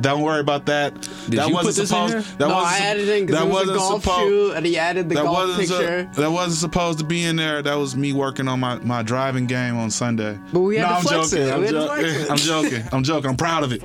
[0.00, 0.94] don't worry about that.
[1.28, 3.40] that you wasn't put this in supposed that no, wasn't I sup- added in because
[3.40, 5.76] that it was a golf supposed- shoe, and he added the that golf wasn't su-
[5.78, 6.10] picture.
[6.16, 7.62] that wasn't supposed to be in there.
[7.62, 10.38] That was me working on my, my driving game on Sunday.
[10.52, 11.46] But we had no, to I'm flex joking.
[11.46, 11.52] it.
[11.52, 12.30] I'm, We had to jo- flex.
[12.30, 12.82] I'm joking.
[12.92, 13.30] I'm joking.
[13.30, 13.82] I'm proud of it.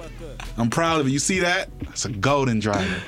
[0.58, 1.12] I'm proud of it.
[1.12, 1.70] You see that?
[1.82, 3.02] It's a golden driver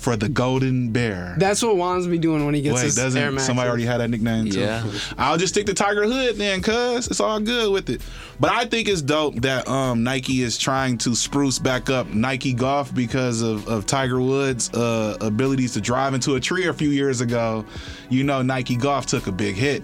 [0.00, 1.34] for the Golden Bear.
[1.38, 3.46] That's what Juan's be doing when he gets Wait, his Air doesn't Max.
[3.46, 4.60] somebody already had that nickname too?
[4.60, 4.90] Yeah.
[5.18, 8.00] I'll just stick to Tiger Hood then, cuz it's all good with it.
[8.40, 12.54] But I think it's dope that um, Nike is trying to spruce back up Nike
[12.54, 16.88] Golf because of, of Tiger Woods' uh, abilities to drive into a tree a few
[16.88, 17.66] years ago.
[18.08, 19.82] You know, Nike Golf took a big hit.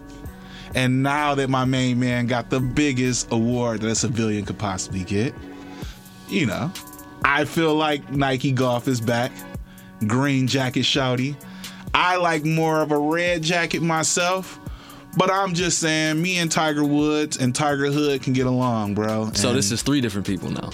[0.74, 5.04] And now that my main man got the biggest award that a civilian could possibly
[5.04, 5.34] get,
[6.28, 6.70] you know,
[7.24, 9.32] I feel like Nike Golf is back.
[10.06, 11.36] Green jacket shouty.
[11.94, 14.58] I like more of a red jacket myself,
[15.16, 19.30] but I'm just saying, me and Tiger Woods and Tiger Hood can get along, bro.
[19.32, 20.70] So And, this is three different people now.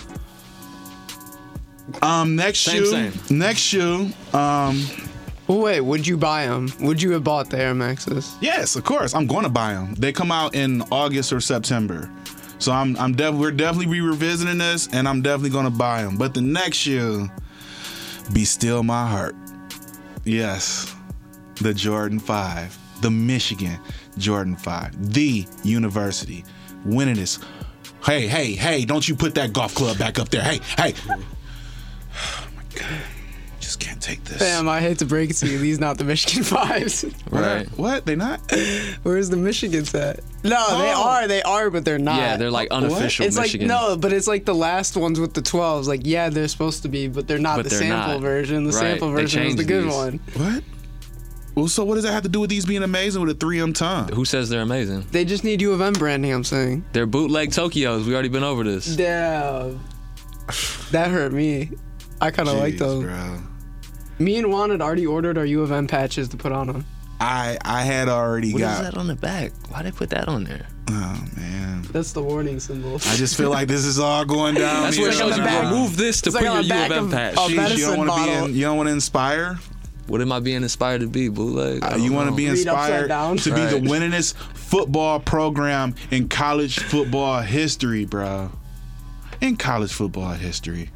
[2.00, 3.12] um next Same, shoe, same.
[3.38, 4.08] next shoe.
[4.32, 4.84] Um,
[5.48, 6.72] Well, wait, would you buy them?
[6.80, 8.34] Would you have bought the Air Maxes?
[8.40, 9.94] yes, of course, I'm going to buy them.
[9.94, 12.08] They come out in August or September,
[12.58, 16.16] So I'm I'm def- we're definitely be revisiting this, and I'm definitely gonna buy them.
[16.16, 17.28] But the next shoe,
[18.32, 19.34] be still my heart.
[20.24, 20.94] Yes,
[21.56, 23.78] the Jordan Five, the Michigan
[24.18, 26.44] Jordan Five, the university,
[26.86, 27.44] winningest.
[28.04, 28.84] Hey, hey, hey!
[28.84, 30.42] Don't you put that golf club back up there?
[30.42, 30.94] Hey, hey!
[32.14, 33.00] Oh my god,
[34.02, 34.38] take this.
[34.38, 37.04] Fam, I hate to break it to you, these not the Michigan Fives.
[37.30, 37.66] Right.
[37.78, 38.04] What?
[38.04, 38.40] They not?
[39.02, 40.20] Where's the Michigan's at?
[40.44, 41.02] No, they Oh.
[41.08, 42.16] are, they are, but they're not.
[42.16, 43.68] Yeah, they're like unofficial It's Michigan.
[43.68, 45.86] like no, but it's like the last ones with the 12s.
[45.86, 48.20] Like yeah, they're supposed to be, but they're not But the they're sample not.
[48.20, 48.64] version.
[48.64, 49.94] The Right, sample they version is the changed good these.
[49.94, 50.20] one.
[50.34, 50.64] What?
[51.54, 53.74] Well, so what does that have to do with these being amazing with a 3M
[53.74, 54.08] tongue?
[54.12, 55.06] Who says they're amazing?
[55.10, 56.32] They just need U of M branding.
[56.32, 56.82] I'm saying.
[56.94, 58.06] They're bootleg Tokyos.
[58.06, 58.96] We already been over this.
[58.96, 59.78] Damn.
[60.92, 61.70] That hurt me.
[62.22, 63.04] I kind of like Jeez, those.
[63.04, 63.38] bro.
[64.18, 66.84] Me and Juan had already ordered our U of M patches to put on them.
[67.20, 68.82] I I had already What is got.
[68.82, 69.52] that on the back?
[69.68, 70.66] Why they put that on there?
[70.90, 71.82] Oh man.
[71.92, 72.96] That's the warning symbol.
[72.96, 74.82] I just feel like this is all going down.
[74.84, 75.06] That's here.
[75.06, 75.44] what it shows on you.
[75.44, 75.64] back.
[75.70, 77.32] Remove this to It's put like your the U of back M of- patch.
[77.36, 79.58] of Jeez, you don't want to be in, you don't want to inspire.
[80.08, 81.28] What am I being inspired to be?
[81.28, 81.82] Bootleg?
[81.84, 83.36] I Uh, you want to be inspired down.
[83.38, 88.50] to be the winningest football program in college football history, bro.
[89.40, 90.90] In college football history.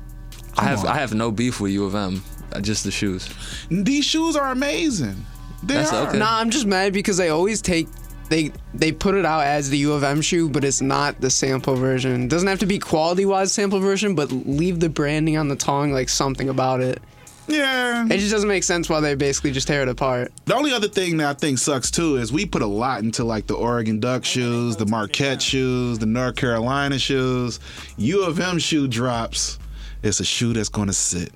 [0.59, 0.87] I have on.
[0.89, 2.23] I have no beef with U of M.
[2.57, 3.29] Uh, Just the shoes.
[3.71, 5.25] These shoes are amazing.
[5.63, 6.09] They That's are.
[6.09, 6.19] okay.
[6.19, 7.89] Nah, I'm just mad because they always take
[8.29, 11.31] they they put it out as the U of M shoe, but it's not the
[11.31, 12.29] sample version.
[12.29, 15.93] Doesn't have to be quality wise sample version, but leave the branding on the tongue
[15.93, 17.01] like something about it.
[17.49, 18.05] Yeah.
[18.07, 20.33] It just doesn't make sense why they basically just tear it apart.
[20.47, 23.23] The only other thing that I think sucks too is we put a lot into
[23.23, 27.61] like the Oregon Duck shoes, the Marquette shoes, the North Carolina shoes.
[27.97, 29.59] U of M shoe drops.
[30.03, 31.33] It's a shoe that's going to sit.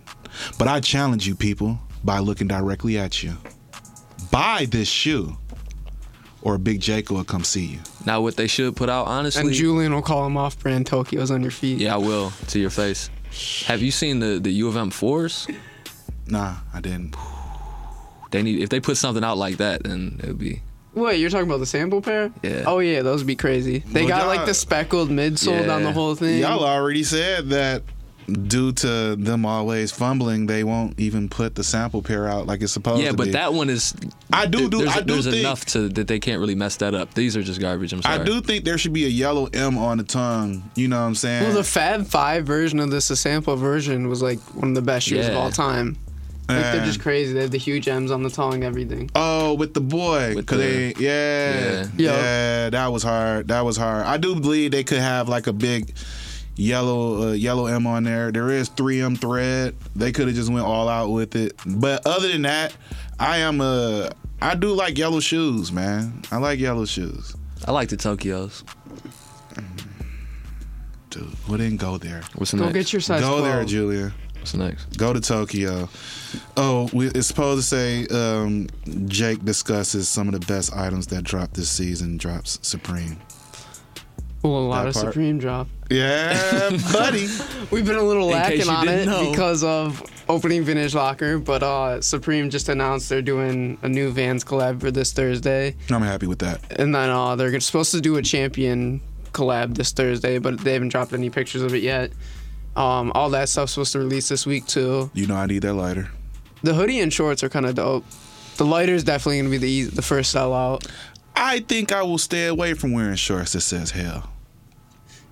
[0.58, 3.36] But I challenge you people by looking directly at you.
[4.30, 5.36] Buy this shoe,
[6.42, 7.78] or Big Jake will come see you.
[8.06, 9.42] Now what they should put out, honestly.
[9.42, 11.78] And Julian will call them off brand Tokyo's on your feet.
[11.78, 13.10] yeah, I will to your face.
[13.66, 15.46] Have you seen the the U of M fours?
[16.26, 17.16] Nah, I didn't.
[18.30, 20.62] They need if they put something out like that, then it would be.
[20.94, 22.32] Wait, you're talking about the sample pair?
[22.42, 22.64] Yeah.
[22.66, 23.78] Oh yeah, those would be crazy.
[23.80, 26.40] They Well, got like the speckled midsole down the whole thing.
[26.40, 27.82] Y'all already said that
[28.26, 32.72] due to them always fumbling, they won't even put the sample pair out like it's
[32.72, 33.30] supposed Yeah, to but be.
[33.32, 33.94] that one is.
[34.32, 36.76] I do do- There's, I do there's think- enough to that they can't really mess
[36.76, 37.14] that up.
[37.14, 37.92] These are just garbage.
[37.92, 38.20] I'm sorry.
[38.20, 40.70] I do think there should be a yellow M on the tongue.
[40.76, 41.44] You know what I'm saying?
[41.44, 44.82] Well, the Fab Five version of this, the sample version, was like one of the
[44.82, 45.96] best shoes of all time.
[46.48, 47.32] Like they're just crazy.
[47.32, 49.08] They have the huge M's on the tongue, everything.
[49.14, 52.12] Oh, with the boy, With cause the- they, yeah, Yeah.
[52.66, 53.46] yeah, that was hard.
[53.48, 54.04] That was hard.
[54.04, 55.94] I do believe they could have like a big
[56.60, 58.30] yellow, uh, yellow M on there.
[58.30, 59.74] There is 3M thread.
[59.96, 61.54] They could have just went all out with it.
[61.66, 62.76] But other than that,
[63.18, 64.10] I am a,
[64.42, 66.22] I do like yellow shoes, man.
[66.30, 67.34] I like yellow shoes.
[67.66, 68.62] I like the Tokyos.
[71.10, 72.22] Dude, we didn't go there.
[72.36, 72.72] What's Go next?
[72.74, 73.44] get your size go 12.
[73.44, 74.12] there, Julia.
[74.38, 74.96] What's next?
[74.96, 75.88] Go to Tokyo.
[76.56, 78.68] Oh, we, it's supposed to say um,
[79.06, 82.16] Jake discusses some of the best items that dropped this season.
[82.16, 83.18] Drops Supreme.
[84.42, 85.06] Well, a lot of part.
[85.06, 85.68] Supreme drop.
[85.90, 87.26] Yeah, buddy.
[87.70, 89.30] We've been a little In lacking on it know.
[89.30, 94.44] because of opening Vintage Locker, but uh, Supreme just announced they're doing a new Vans
[94.44, 96.60] collab for this Thursday, I'm happy with that.
[96.78, 99.00] and then uh, they're supposed to do a Champion
[99.32, 102.12] collab this Thursday, but they haven't dropped any pictures of it yet.
[102.76, 105.10] Um, all that stuff's supposed to release this week too.
[105.12, 106.08] You know I need that lighter.
[106.62, 108.04] The hoodie and shorts are kind of dope.
[108.56, 110.88] The lighter is definitely gonna be the eas- the first sellout.
[111.34, 114.29] I think I will stay away from wearing shorts that says hell.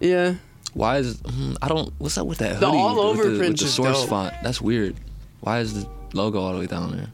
[0.01, 0.35] Yeah,
[0.75, 1.93] Why is hmm, I don't?
[1.99, 4.09] What's up with that Hoodie The all over with the, print with the source dope.
[4.09, 4.35] font?
[4.43, 4.95] That's weird.
[5.41, 7.07] Why is the logo all the way down there?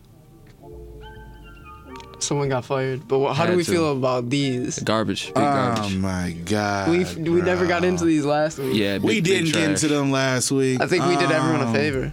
[2.21, 3.07] someone got fired.
[3.07, 3.71] But what, how do we to.
[3.71, 4.79] feel about these?
[4.79, 5.27] Garbage.
[5.27, 5.95] Big Oh garbage.
[5.97, 6.89] my god.
[6.89, 7.91] We we never got bro.
[7.91, 8.75] into these last week.
[8.75, 9.83] yeah, big, We big didn't get trash.
[9.83, 10.81] into them last week.
[10.81, 12.13] I think we did everyone a Um, favor.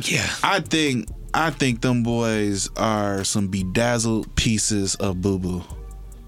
[0.00, 0.26] Yeah.
[0.42, 5.62] I think I think them boys are some bedazzled pieces of boo boo.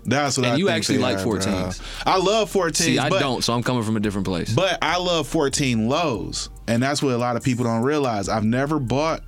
[0.05, 1.39] That's what I And I you actually like are, bro.
[1.39, 2.03] 14s.
[2.07, 2.77] I love 14s.
[2.77, 4.53] See, I but, don't, so I'm coming from a different place.
[4.53, 6.51] But I love 14 lows.
[6.67, 8.29] And that's what a lot of people don't realize.
[8.29, 9.23] I've never bought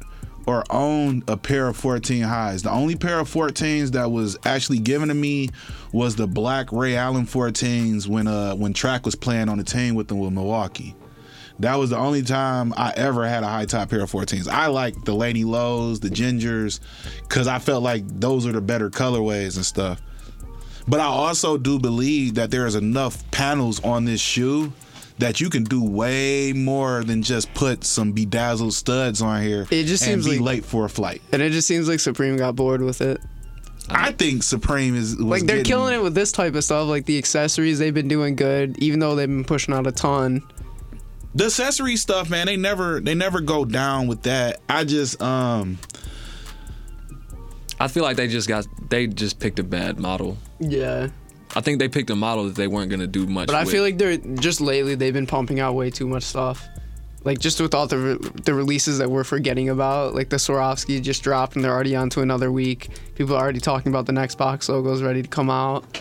[0.46, 2.62] or owned a pair of 14 highs.
[2.62, 5.50] The only pair of 14s that was actually given to me
[5.92, 9.94] was the black Ray Allen 14s when uh when track was playing on the team
[9.94, 10.96] with them with Milwaukee.
[11.58, 14.48] That was the only time I ever had a high top pair of 14s.
[14.48, 16.80] I like the Lady Lows, the Gingers,
[17.22, 20.00] because I felt like those are the better colorways and stuff.
[20.88, 24.72] But I also do believe that there is enough panels on this shoe
[25.18, 29.84] that you can do way more than just put some bedazzled studs on here It
[29.84, 31.22] just and seems be like- late for a flight.
[31.32, 33.20] And it just seems like Supreme got bored with it.
[33.88, 36.88] I think Supreme is was Like they're getting- killing it with this type of stuff.
[36.88, 40.42] Like the accessories, they've been doing good, even though they've been pushing out a ton.
[41.34, 44.60] The accessory stuff, man, they never they never go down with that.
[44.68, 45.78] I just um
[47.82, 50.38] I feel like they just got they just picked a bad model.
[50.60, 51.08] Yeah.
[51.56, 53.48] I think they picked a model that they weren't gonna do much.
[53.48, 53.72] But I with.
[53.72, 56.64] feel like they're just lately they've been pumping out way too much stuff.
[57.24, 61.02] Like just with all the re- the releases that we're forgetting about, like the Swarovski
[61.02, 62.88] just dropped and they're already on to another week.
[63.16, 66.00] People are already talking about the next box logos ready to come out.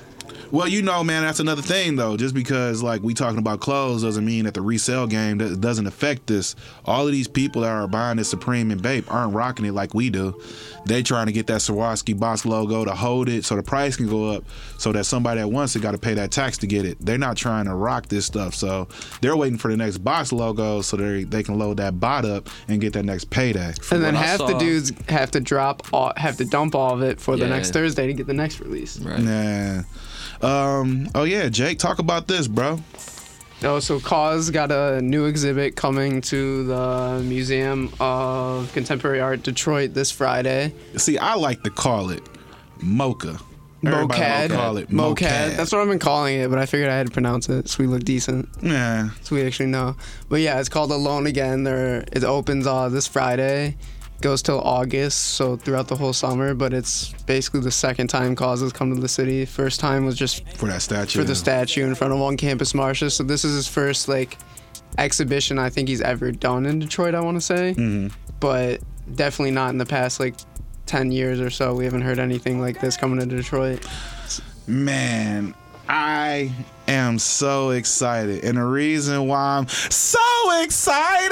[0.51, 2.17] Well, you know, man, that's another thing though.
[2.17, 5.87] Just because like we talking about clothes doesn't mean that the resale game that doesn't
[5.87, 6.55] affect this.
[6.85, 9.93] All of these people that are buying this Supreme and Bape aren't rocking it like
[9.93, 10.39] we do.
[10.85, 14.07] They trying to get that Swarovski box logo to hold it so the price can
[14.07, 14.43] go up,
[14.79, 16.97] so that somebody that wants it got to pay that tax to get it.
[16.99, 18.87] They're not trying to rock this stuff, so
[19.21, 22.49] they're waiting for the next box logo so they they can load that bot up
[22.67, 23.73] and get that next payday.
[23.91, 26.93] and then what I half the dudes have to drop all, have to dump all
[26.93, 28.99] of it for the next Thursday to get the next release.
[28.99, 29.19] right.
[29.19, 29.83] Nah.
[30.41, 31.09] Um.
[31.15, 32.79] Oh yeah, Jake, talk about this, bro.
[33.61, 39.93] No, so KAWS got a new exhibit coming to the Museum of Contemporary Art Detroit
[39.93, 40.73] this Friday.
[40.97, 42.23] See, I like to call it
[42.81, 43.37] Mocha.
[43.83, 44.49] Mocad.
[44.49, 45.15] Call it Mocad.
[45.15, 45.57] Mocad.
[45.57, 47.83] That's what I've been calling it, but I figured I had to pronounce it so
[47.83, 48.47] we look decent.
[48.61, 49.09] yeah.
[49.21, 49.95] So we actually know.
[50.29, 51.63] But yeah, it's called Alone Again.
[51.63, 53.77] There, it opens uh, this Friday,
[54.21, 56.53] goes till August, so throughout the whole summer.
[56.53, 59.45] But it's basically the second time KAWS has come to the city.
[59.45, 61.19] First time was just For that statue.
[61.19, 63.15] for the statue in front of One Campus Martius.
[63.15, 64.37] So this is his first like
[64.97, 67.15] exhibition I think he's ever done in Detroit.
[67.15, 68.11] I want to say, Mhm.
[68.39, 68.81] but
[69.15, 70.35] definitely not in the past like
[70.85, 71.73] ten years or so.
[71.73, 73.85] We haven't heard anything like this coming to Detroit.
[74.67, 75.53] Man,
[75.89, 76.51] I
[76.87, 78.43] am so excited.
[78.43, 80.19] And the reason why I'm so
[80.61, 81.31] excited.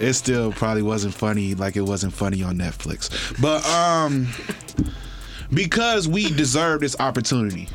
[0.00, 3.10] It still probably wasn't funny like it wasn't funny on Netflix.
[3.40, 4.28] But um
[5.52, 7.68] because we deserve this opportunity.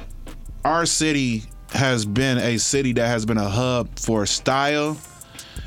[0.63, 4.97] Our city has been a city that has been a hub for style.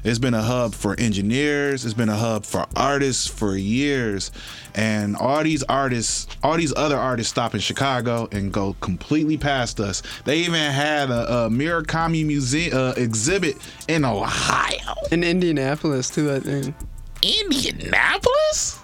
[0.05, 1.85] It's been a hub for engineers.
[1.85, 4.31] It's been a hub for artists for years.
[4.75, 9.81] And all these artists, all these other artists stop in Chicago and go completely past
[9.81, 10.03] us.
[10.25, 13.57] They even had a, a Murakami museum uh, exhibit
[13.89, 14.95] in Ohio.
[15.11, 16.75] In Indianapolis too, I think.
[17.23, 18.79] Indianapolis?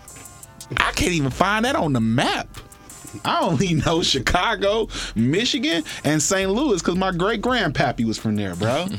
[0.79, 2.49] I can't even find that on the map.
[3.25, 6.51] I only know Chicago, Michigan, and St.
[6.51, 8.87] Louis because my great grandpappy was from there, bro.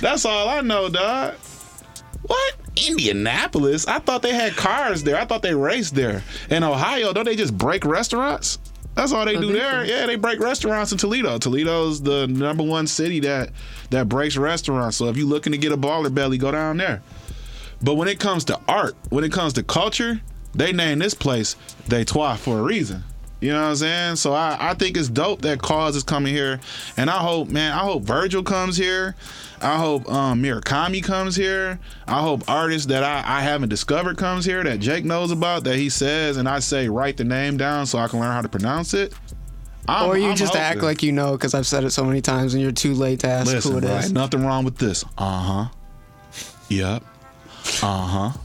[0.00, 1.34] That's all I know, dog.
[2.22, 2.54] What?
[2.88, 3.86] Indianapolis?
[3.86, 5.16] I thought they had cars there.
[5.16, 6.22] I thought they raced there.
[6.50, 8.58] In Ohio, don't they just break restaurants?
[8.94, 9.84] That's all they do there.
[9.84, 11.38] Yeah, they break restaurants in Toledo.
[11.38, 13.50] Toledo's the number one city that
[13.90, 14.96] that breaks restaurants.
[14.96, 17.02] So if you're looking to get a baller belly, go down there.
[17.82, 20.20] But when it comes to art, when it comes to culture,
[20.54, 21.56] they name this place
[21.88, 23.04] They Trois for a reason.
[23.40, 24.16] You know what I'm saying?
[24.16, 26.60] So I, I think it's dope that KAWS is coming here.
[26.96, 29.16] And I hope, man, I hope Virgil comes here.
[29.62, 31.78] I hope um, Murakami comes here.
[32.06, 35.76] I hope artists that I, I haven't discovered comes here that Jake knows about that
[35.76, 38.48] he says and I say write the name down so I can learn how to
[38.48, 39.14] pronounce it.
[39.88, 42.20] I'm- or you I'm just act like you know because I've said it so many
[42.20, 44.12] times and you're too late to ask Listen, who it is.
[44.12, 45.04] nothing wrong with this.
[45.18, 45.68] Uh huh.
[46.68, 47.02] Yep.
[47.82, 48.38] Uh huh.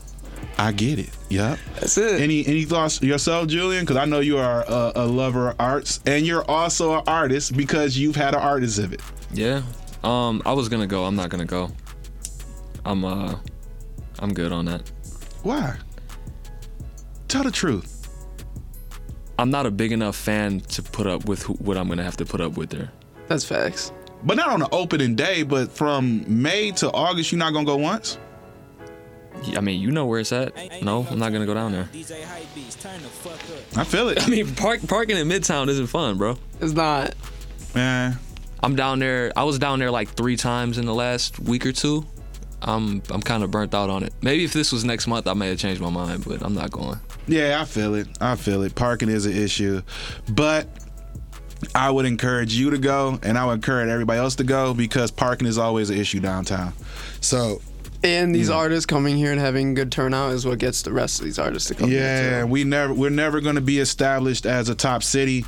[0.58, 1.10] I get it.
[1.30, 1.60] Yep.
[1.76, 2.22] That's it.
[2.22, 3.84] Any any thoughts yourself, Julian?
[3.84, 7.58] Because I know you are a, a lover of arts, and you're also an artist
[7.58, 9.02] because you've had an art exhibit.
[9.34, 9.64] Yeah.
[10.04, 11.04] Um, I was gonna go.
[11.04, 11.72] I'm not gonna go.
[12.86, 13.36] I'm uh,
[14.20, 14.90] I'm good on that.
[15.44, 15.76] Why?
[17.28, 17.92] Tell the truth.
[19.38, 22.18] I'm not a big enough fan to put up with who, what I'm gonna have
[22.18, 22.92] to put up with there.
[23.28, 23.92] That's facts.
[24.24, 27.76] But not on the opening day, but from May to August, you're not gonna go
[27.76, 28.18] once.
[29.56, 30.54] I mean, you know where it's at.
[30.82, 31.90] No, I'm not gonna go down there.
[31.94, 33.78] DJ Hypebeast, turn the fuck up.
[33.78, 34.24] I feel it.
[34.28, 36.38] I mean, park, parking in Midtown isn't fun, bro.
[36.60, 37.14] It's not.
[37.74, 38.18] Man,
[38.64, 39.32] I'm down there.
[39.36, 42.06] I was down there like three times in the last week or two.
[42.62, 44.14] I'm I'm kind of burnt out on it.
[44.22, 46.72] Maybe if this was next month, I may have changed my mind, but I'm not
[46.72, 47.00] going.
[47.28, 48.08] Yeah, I feel it.
[48.22, 48.76] I feel it.
[48.76, 49.82] Parking is an issue.
[50.30, 50.68] But
[51.74, 55.12] I would encourage you to go and I would encourage everybody else to go because
[55.12, 56.74] parking is always an issue downtown.
[57.22, 57.62] So,
[58.06, 61.26] And these artists coming here and having good turnout is what gets the rest of
[61.26, 62.48] these artists to come yeah, here too.
[62.48, 65.44] we never we're never going to be established as a top city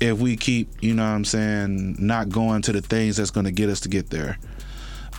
[0.00, 3.46] if we keep, you know what I'm saying, not going to the things that's going
[3.46, 4.38] to get us to get there.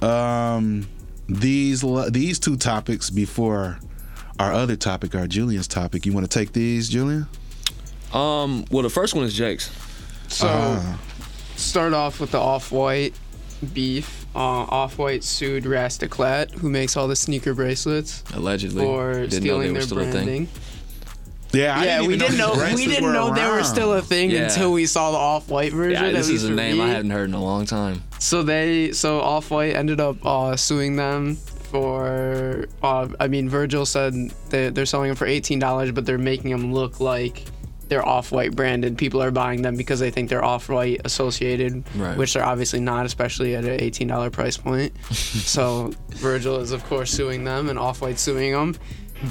[0.02, 0.88] Um
[1.28, 3.80] these these two topics before
[4.40, 6.06] our other topic, our Julian's topic.
[6.06, 7.28] You want to take these, Julian?
[8.12, 9.72] Um, well, the first one is Jake's.
[10.28, 10.98] So Uh,
[11.56, 13.14] start off with the off-white
[13.74, 14.23] beef.
[14.36, 19.28] Uh, Off White sued Rastaclat, who makes all the sneaker bracelets, Allegedly, for didn't know
[19.30, 20.12] they stealing were their still a thing.
[20.12, 20.48] branding.
[21.52, 22.74] Yeah, I yeah, didn't we even didn't know.
[22.76, 24.46] we didn't were know they were still a thing Yeah.
[24.46, 26.04] until we saw the Off White version.
[26.04, 28.02] Yeah, this is a for name I hadn't heard in a long time.
[28.18, 32.66] So they, so Off White ended up uh, suing them for.
[32.82, 34.14] Uh, I mean, Virgil said
[34.50, 37.44] they, they're selling them for eighteen dollars, but they're making them look like
[37.94, 38.98] they're Off White branded.
[38.98, 42.18] People are buying them because they think they're Off White associated, Right.
[42.18, 44.94] which they're obviously not, especially at an eighteen dollar price point.
[45.14, 48.76] so Virgil is of course suing them, and Off White suing them,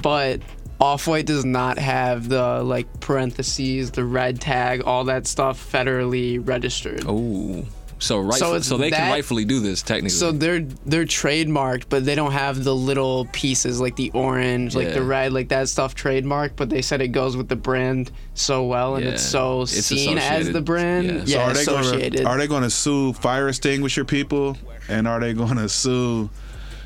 [0.03, 0.41] but.
[0.81, 6.45] Off White does not have the like parentheses, the red tag, all that stuff federally
[6.45, 7.05] registered.
[7.07, 7.65] Oh,
[8.03, 10.11] so right, So so, they that- can rightfully do this technically.
[10.11, 14.93] So they're they're trademarked, but they don't have the little pieces like the orange, like
[14.93, 16.57] the red, like that stuff trademarked.
[16.57, 20.19] But they said it goes with the brand so well, and it's so It's seen
[20.19, 21.29] as the brand.
[21.29, 21.49] Yeah.
[21.49, 22.13] Yeah, So So are they associated.
[22.15, 24.57] going to are they going to sue fire extinguisher people
[24.89, 26.29] and are they going to sue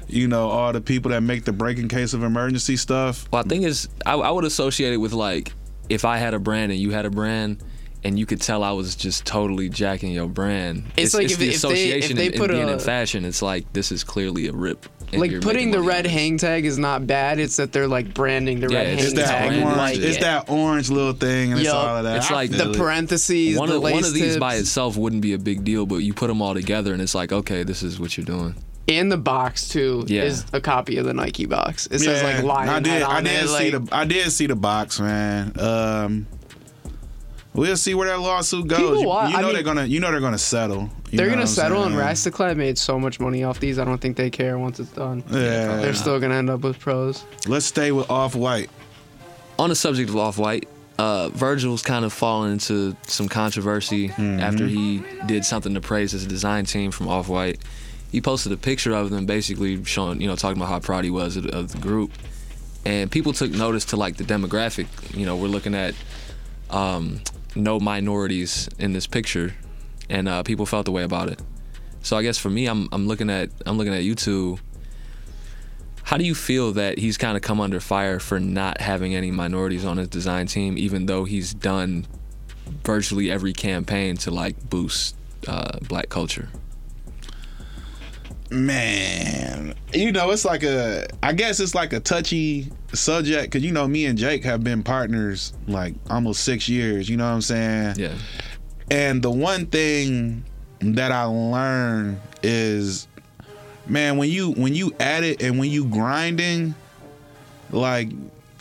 [0.08, 3.26] you know all the people that make the break in case of emergency stuff?
[3.32, 5.52] Well, I think it's I, I would associate it with like
[5.88, 7.62] if I had a brand and you had a brand,
[8.06, 10.84] and you could tell I was just totally jacking your brand.
[10.96, 13.24] It's like if- the if they- if association they and, put being a- in fashion.
[13.24, 14.86] It's like this is clearly a rip.
[15.12, 17.38] like putting the red hang tag is not bad.
[17.38, 19.46] It's that they're like branding the Yeah, red it's hang tag.
[19.48, 19.76] branded orange.
[19.78, 20.20] like It's it.
[20.20, 22.16] that orange little thing, and it's all of that.
[22.18, 25.38] It's like the parentheses, One the of, one of these by itself wouldn't be a
[25.38, 28.16] big deal, but you put them all together and it's like, okay, this is what
[28.16, 28.54] you're doing.
[28.88, 30.22] and the box too Yeah.
[30.22, 31.86] is a copy of the Nike box.
[31.90, 32.92] It says like Yeah, lion I did.
[32.92, 33.48] head I did it.
[33.48, 33.96] see like, the.
[33.96, 35.52] I did see the box, man.
[35.58, 36.26] Um,
[37.56, 38.78] we'll see where that lawsuit goes.
[38.78, 39.84] People You, wa- you I know mean- they're gonna.
[39.84, 40.90] You know they're gonna settle.
[41.10, 42.34] You They're gonna what I'm settle, and saying?
[42.34, 43.78] Rastaclat made so much money off these.
[43.78, 45.22] I don't think they care once it's done.
[45.30, 45.76] Yeah.
[45.76, 47.24] They're still gonna end up with pros.
[47.46, 48.70] Let's stay with off white.
[49.58, 54.66] On the subject of Off White, uh, Virgil's kind of fallen into some controversy after
[54.66, 57.58] he did something to praise his design team from Off White.
[58.12, 61.10] He posted a picture of them, basically showing, you know, talking about how proud he
[61.10, 62.10] was of, of the group,
[62.84, 64.88] and people took notice to like the demographic.
[65.16, 65.94] You know, we're looking at
[66.70, 67.20] um,
[67.56, 69.54] no minorities in this picture,
[70.08, 71.40] and uh, people felt the way about it.
[72.02, 74.58] So I guess for me, I'm I'm looking at I'm looking at you two.
[76.04, 79.32] How do you feel that he's kind of come under fire for not having any
[79.32, 82.06] minorities on his design team, even though he's done
[82.84, 85.16] virtually every campaign to like boost
[85.48, 86.48] uh, black culture?
[88.50, 91.06] Man, you know, it's like a.
[91.22, 94.82] I guess it's like a touchy subject because you know me and Jake have been
[94.82, 97.08] partners like almost six years.
[97.08, 97.96] You know what I'm saying?
[97.98, 98.14] Yeah,
[98.90, 100.44] And the one thing
[100.80, 103.08] that I learned is,
[103.86, 106.74] man, when you when you at it and when you grinding,
[107.70, 108.08] like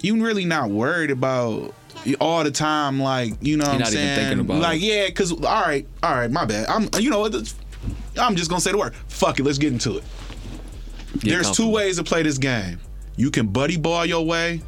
[0.01, 1.73] you really not worried about
[2.19, 2.99] all the time.
[2.99, 4.85] Like you know, what You're I'm not even saying, thinking about like it.
[4.85, 6.67] yeah, because all right, all right, my bad.
[6.67, 7.53] I'm you know what.
[8.19, 8.95] I'm just gonna say the word.
[9.07, 9.43] Fuck it.
[9.43, 10.03] Let's get into it.
[11.19, 12.79] Get There's two ways to play this game.
[13.15, 14.61] You can buddy ball your way,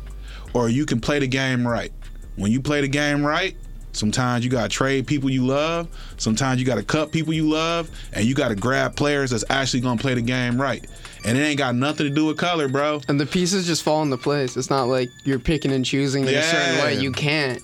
[0.53, 1.91] or you can play the game right.
[2.36, 3.55] When you play the game right,
[3.91, 5.88] sometimes you gotta trade people you love.
[6.18, 9.99] Sometimes you gotta cut people you love, and you gotta grab players that's actually gonna
[9.99, 10.86] play the game right.
[11.26, 13.01] And it ain't got nothing to do with color, bro.
[13.09, 14.55] And the pieces just fall into place.
[14.55, 16.97] It's not like you're picking and choosing in a certain way.
[16.99, 17.61] You can't.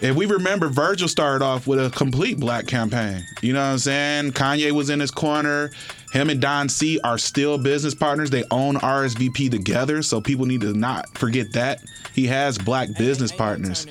[0.00, 3.24] If we remember, Virgil started off with a complete black campaign.
[3.40, 4.32] You know what I'm saying?
[4.32, 5.70] Kanye was in his corner.
[6.12, 8.28] Him and Don C are still business partners.
[8.30, 11.82] They own RSVP together, so people need to not forget that.
[12.14, 13.86] He has black business partners.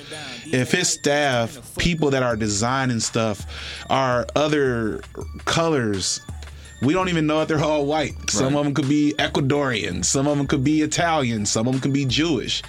[0.46, 3.44] If his staff, people that are designing stuff,
[3.90, 5.00] are other
[5.44, 6.20] colors,
[6.82, 8.12] we don't even know if they're all white.
[8.30, 8.58] Some Right.
[8.60, 11.92] of them could be Ecuadorian, some of them could be Italian, some of them could
[11.92, 12.62] be Jewish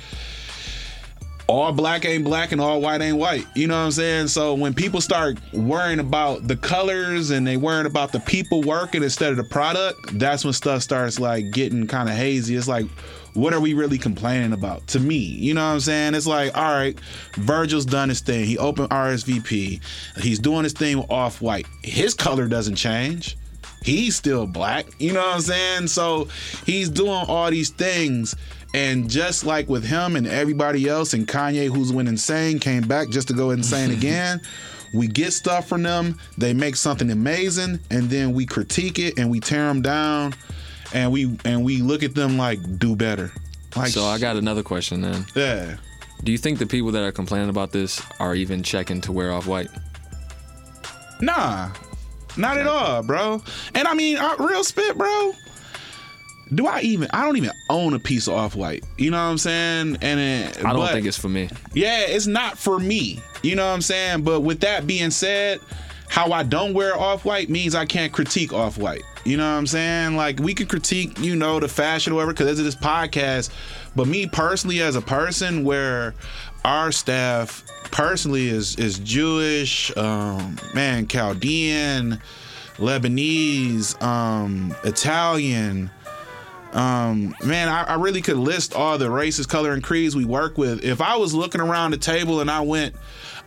[1.48, 3.46] all black ain't black and all white ain't white.
[3.56, 4.28] You know what I'm saying?
[4.28, 9.02] So when people start worrying about the colors and they worrying about the people working
[9.02, 12.56] instead of the product, that's when stuff starts like getting kind of hazy.
[12.56, 12.86] It's like,
[13.34, 14.88] what are we really complaining about?
[14.88, 16.16] To me, you know what I'm saying?
[16.16, 17.00] It's like, all right,
[17.36, 18.46] Virgil's done his thing.
[18.46, 19.80] He opened RSVP.
[20.18, 21.68] He's doing his thing with off white.
[21.84, 23.38] His color doesn't change.
[23.84, 24.88] He's still black.
[25.00, 25.88] You know what I'm saying?
[25.88, 26.28] So
[26.66, 28.36] he's doing all these things.
[28.74, 33.10] And just like with him and everybody else, and Kanye, who's went insane, came back
[33.10, 34.42] just to go insane again.
[34.94, 36.20] We get stuff from them.
[36.38, 40.34] They make something amazing, and then we critique it and we tear them down,
[40.94, 43.32] and we and we look at them like do better.
[43.76, 45.26] Like So I got another question then.
[45.36, 45.78] yeah.
[46.24, 49.32] Do you think the people that are complaining about this are even checking to wear
[49.32, 49.70] off white?
[51.22, 51.70] Nah,
[52.38, 53.42] not at all, bro.
[53.76, 55.34] And I mean, real spit, bro.
[56.54, 57.10] Do I even?
[57.12, 58.84] I don't even own a piece of off white.
[58.98, 59.98] You know what I'm saying?
[60.02, 61.50] And it, I don't but- think it's for me.
[61.74, 63.22] Yeah, it's not for me.
[63.44, 64.24] You know what I'm saying?
[64.24, 65.60] But with that being said,
[66.10, 69.04] how I don't wear off white means I can't critique off white.
[69.26, 70.16] You know what I'm saying?
[70.16, 73.50] Like we could critique, you know, the fashion or whatever because this podcast.
[73.96, 76.16] But me personally, as a person, where
[76.64, 82.22] our staff personally is is Jewish, um, man, Chaldean,
[82.78, 85.92] Lebanese, um, Italian.
[86.74, 90.58] Um, man, I, I really could list all the races, color, and creeds we work
[90.58, 90.84] with.
[90.84, 92.96] If I was looking around the table and I went,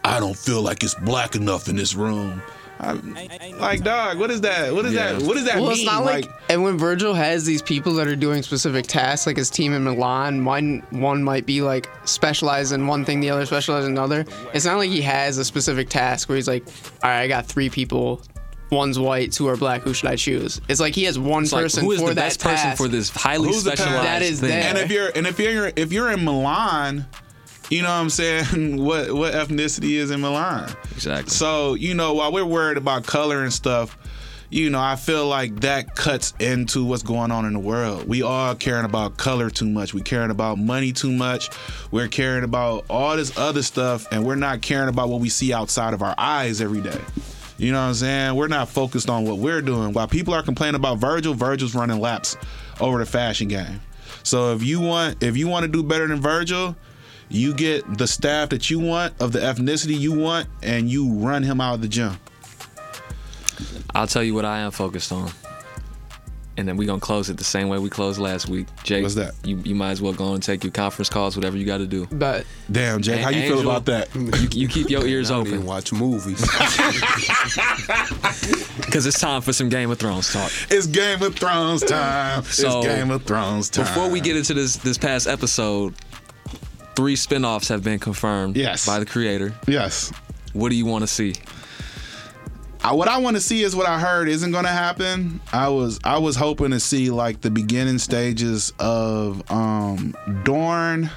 [0.05, 2.43] I don't feel like it's black enough in this room.
[2.83, 2.93] I,
[3.59, 4.73] like, dog, what is that?
[4.75, 5.12] What is Yeah.
[5.12, 5.23] that?
[5.25, 5.73] What does that Well, mean?
[5.73, 9.37] it's not like, and when Virgil has these people that are doing specific tasks, like
[9.37, 13.45] his team in Milan, one one might be like specialized in one thing, the other
[13.45, 14.25] specialized in another.
[14.55, 16.66] It's not like he has a specific task where he's like,
[17.05, 18.23] all right, I got three people,
[18.71, 19.83] one's white, two are black.
[19.83, 20.61] Who should I choose?
[20.68, 22.57] It's like he has one It's like, person who is for the that best person
[22.66, 22.77] task.
[22.83, 24.51] for this highly Who's the specialized That is thing?
[24.51, 24.62] there.
[24.68, 27.07] and if you're and if you're if you're in Milan,
[27.71, 28.77] you know what I'm saying?
[28.85, 30.71] What what ethnicity is in Milan?
[30.93, 31.31] Exactly.
[31.31, 33.97] So, you know, while we're worried about color and stuff,
[34.53, 38.09] you know, I feel like that cuts into what's going on in the world.
[38.09, 39.95] We all caring about color too much.
[39.95, 41.49] We caring about money too much.
[41.93, 45.53] We're caring about all this other stuff, and we're not caring about what we see
[45.53, 46.99] outside of our eyes every day.
[47.61, 48.37] You know what I'm saying?
[48.37, 49.93] We're not focused on what we're doing.
[49.93, 52.39] While people are complaining about Virgil, Virgil's running laps
[52.81, 53.83] over the fashion game.
[54.23, 56.75] So if you want if you want to do better than Virgil,
[57.29, 61.43] you get the staff that you want of the ethnicity you want, and you run
[61.43, 62.19] him out of the gym.
[63.95, 65.31] I'll tell you what I am focused on.
[66.61, 68.67] And then we're gonna close it the same way we closed last week.
[68.85, 69.33] Jake, What's that?
[69.45, 71.87] You you might as well go and take your conference calls, whatever you got to
[71.87, 72.07] do.
[72.13, 74.15] but Damn, Jake, how you feel about that?
[74.15, 76.41] You, you keep your ears I don't even open watch movies.
[78.77, 80.51] because it's time for some Game of Thrones talk.
[80.71, 82.43] It's Game of Thrones time.
[82.45, 83.85] So, it's Game of Thrones time.
[83.87, 85.95] Before we get into this this past episode,
[86.97, 88.87] three spin-offs have been confirmed Yes.
[88.87, 89.55] by the creator.
[89.67, 90.13] yes,
[90.53, 91.35] What do you want to see?
[92.83, 95.41] I, what I want to see is what I heard isn't going to happen.
[95.53, 100.14] I was I was hoping to see like the beginning stages of um
[100.45, 101.11] Dorne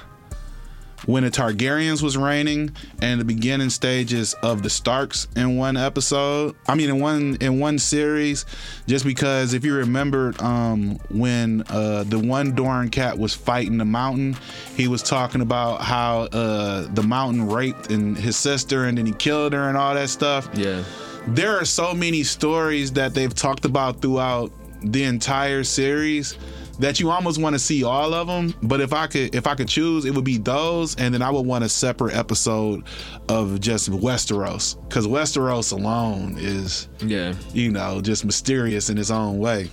[1.06, 6.54] when the Targaryens was reigning and the beginning stages of the Starks in one episode.
[6.68, 8.44] I mean in one in one series
[8.86, 13.84] just because if you remember um when uh the one Dorne cat was fighting the
[13.86, 14.36] mountain,
[14.76, 19.12] he was talking about how uh the mountain raped and his sister and then he
[19.12, 20.84] killed her and all that stuff Yeah.
[21.28, 24.52] There are so many stories that they've talked about throughout
[24.82, 26.36] the entire series
[26.78, 29.54] that you almost want to see all of them but if i could if i
[29.54, 32.82] could choose it would be those and then i would want a separate episode
[33.28, 37.34] of just westeros because westeros alone is Yeah.
[37.52, 39.70] you know just mysterious in its own way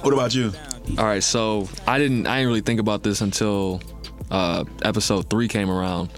[0.00, 0.52] what about you
[0.96, 3.82] All right, so I didn't I didn't really think about this until
[4.30, 6.08] uh, episode three came around.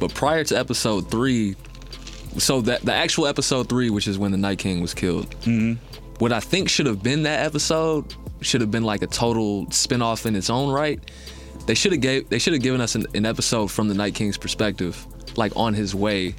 [0.00, 1.54] But prior to episode three,
[2.36, 5.34] so that the actual episode three, which is when the Night King was killed,
[6.18, 10.26] what I think should have been that episode should have been like a total spin-off
[10.26, 11.00] in its own right.
[11.66, 14.14] They should have gave they should have given us an, an episode from the Night
[14.14, 15.04] King's perspective,
[15.36, 16.34] like on his way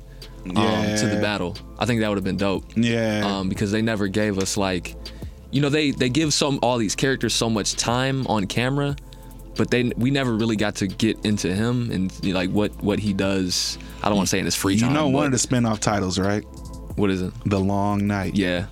[0.46, 1.56] um, to the battle.
[1.78, 4.96] I think that would have been dope yeah um, because they never gave us like,
[5.52, 8.96] you know, they they give some all these characters so much time on camera,
[9.60, 12.72] but they we never really got to get into him and you know, like what
[12.82, 13.78] what he does.
[14.02, 14.88] I don't want to say in his free time.
[14.90, 16.46] you know one of the spin-off titles right
[16.96, 17.34] what is it?
[17.46, 18.68] the long night Yeah,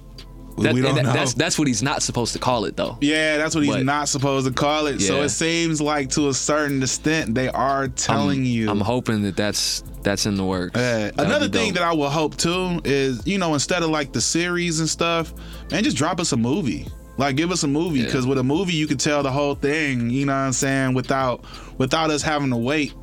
[0.55, 2.97] we don't that- know That's that's what he's not supposed to call it though.
[3.01, 5.01] Yeah, that's what he's But- not supposed to call it.
[5.01, 8.69] So it seems like to a certain extent they are telling I'm, you.
[8.69, 10.77] I'm hoping that that's that's in the works.
[10.79, 14.21] Uh, another thing that I will hope too is, you know, instead of like the
[14.21, 15.33] series and stuff,
[15.69, 16.87] man, just drop us a movie.
[17.17, 18.05] Like give us a movie Yeah.
[18.05, 20.09] because with a movie you can tell the whole thing.
[20.09, 20.93] You know what I'm saying?
[20.93, 21.43] Without
[21.77, 22.93] without us having to wait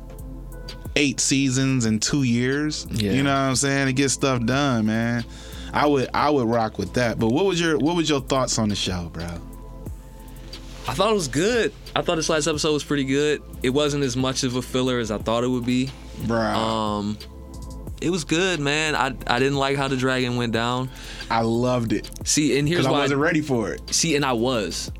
[0.95, 2.87] eight seasons and two years.
[2.91, 3.11] Yeah.
[3.11, 3.87] You know what I'm saying?
[3.87, 5.25] To get stuff done, man.
[5.73, 7.19] I would I would rock with that.
[7.19, 9.27] But what was your what was your thoughts on the show, bro?
[10.87, 11.73] I thought it was good.
[11.95, 13.41] I thought this last episode was pretty good.
[13.63, 15.89] It wasn't as much of a filler as I thought it would be.
[16.27, 17.17] Bro, Um,
[18.05, 18.95] it was good, man.
[18.95, 20.89] I I didn't like how the dragon went down.
[21.29, 23.81] I loved it See, and here's because I wasn't ready for it.
[23.93, 24.91] See, and I was.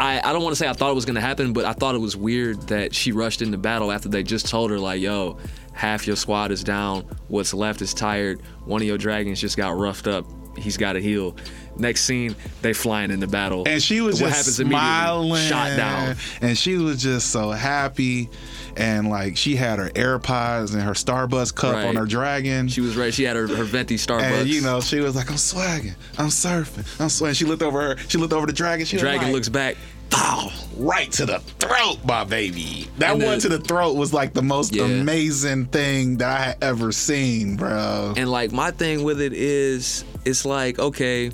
[0.00, 1.94] I, I don't want to say I thought it was gonna happen, but I thought
[1.94, 5.38] it was weird that she rushed into battle after they just told her like, "Yo,
[5.72, 7.04] half your squad is down.
[7.28, 8.42] What's left is tired.
[8.66, 10.26] One of your dragons just got roughed up.
[10.62, 11.36] He's got to heal."
[11.76, 16.16] Next scene, they flying into battle, And she was what just smiling, Shot down.
[16.40, 18.28] and she was just so happy,
[18.76, 21.86] and like she had her AirPods and her Starbucks cup Right.
[21.86, 22.66] on her dragon.
[22.66, 23.14] She was right.
[23.14, 24.40] She had her, her venti Starbucks.
[24.40, 27.80] and you know, she was like, "I'm swagging, I'm surfing, I'm swagging." She looked over
[27.80, 28.84] her, she looked over the dragon.
[28.84, 29.76] She dragon like, looks back.
[30.10, 32.88] "Pow!" right to the throat, my baby.
[32.98, 34.84] That And one the- to the throat was like the most Yeah.
[34.84, 38.14] amazing thing that I had ever seen, bro.
[38.16, 41.30] And like my thing with it is, it's like okay,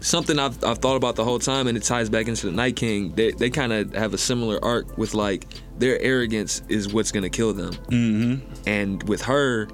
[0.00, 2.76] something I've, I've thought about the whole time, and it ties back into the Night
[2.76, 3.14] King.
[3.14, 5.46] They they kind of have a similar arc with like
[5.78, 8.68] their arrogance is what's gonna kill them, mm-hmm.
[8.68, 9.68] and with her,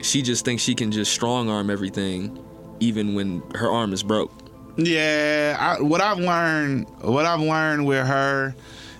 [0.00, 2.42] she just thinks she can just strong arm everything,
[2.80, 4.32] even when her arm is broke.
[4.76, 8.54] Yeah, I, what I've learned, what I've learned with her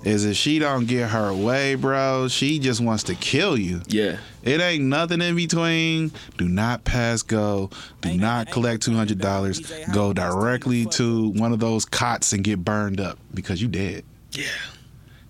[0.04, 3.80] is if she don't get her way, bro, she just wants to kill you.
[3.88, 6.12] Yeah, It ain't nothing in between.
[6.36, 7.70] Do not pass go.
[8.00, 9.60] Do not collect two hundred dollars.
[9.92, 14.04] Go directly to one of those cots and get burned up because you dead.
[14.32, 14.44] yeah.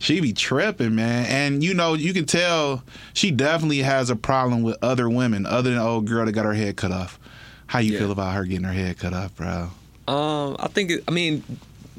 [0.00, 1.26] She be tripping, man.
[1.26, 5.70] And you know, you can tell she definitely has a problem with other women other
[5.70, 7.18] than the old girl that got her head cut off.
[7.66, 7.98] How you Yeah.
[7.98, 9.70] feel about her getting her head cut off, bro?
[10.06, 10.92] Um, I think.
[10.92, 11.42] It, I mean,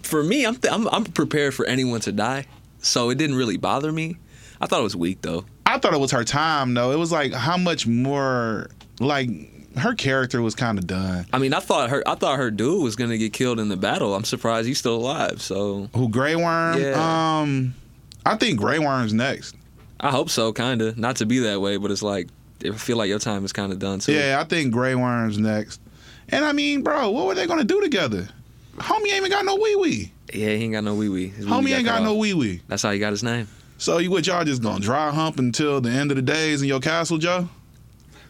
[0.02, 2.46] for me, I'm, th- I'm I'm prepared for anyone to die,
[2.82, 4.18] so it didn't really bother me.
[4.62, 5.46] I thought it was weak though.
[5.66, 6.92] I thought it was her time though.
[6.92, 8.70] It was like how much more
[9.00, 9.30] like
[9.78, 11.26] her character was kind of done.
[11.32, 13.78] I mean, I thought her I thought her dude was gonna get killed in the
[13.78, 14.16] battle.
[14.16, 15.42] I'm surprised he's still alive.
[15.42, 16.82] So Who Grey Worm?
[16.82, 17.40] Yeah.
[17.42, 17.74] Um,
[18.26, 19.56] I think Grey Worm's next.
[20.00, 20.94] I hope so, kinda.
[20.98, 22.28] Not to be that way, but it's like
[22.66, 24.14] I feel like your time is kind of done too.
[24.14, 25.80] Yeah, I think Grey Worm's next.
[26.30, 28.28] And I mean, bro, what were they gonna do together?
[28.78, 30.12] Homie ain't even got no wee wee.
[30.34, 31.30] Yeah, he ain't got no wee wee.
[31.32, 32.62] Homie ain't got no wee wee.
[32.68, 33.48] That's how he got his name.
[33.78, 36.68] So you what y'all just gonna dry hump until the end of the days in
[36.68, 37.48] your castle, Joe?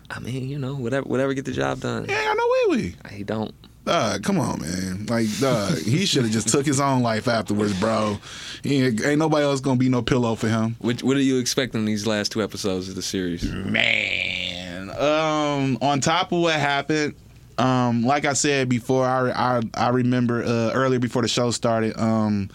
[0.10, 2.06] I mean, you know, whatever whatever get the job done.
[2.06, 2.96] He ain't got no wee wee.
[3.16, 3.54] He don't.
[3.86, 5.06] Dog, come on, man.
[5.08, 8.20] Like, dog, he should have just took his own life afterwards, bro.
[8.64, 10.76] He ain't, ain't nobody else gonna be no pillow for him.
[10.80, 13.44] What what are you expecting in these last two episodes of the series?
[13.44, 17.16] Man, um, on top of what happened,
[17.60, 22.00] um, like I said before, I I, I remember uh, earlier before the show started,
[22.00, 22.50] um,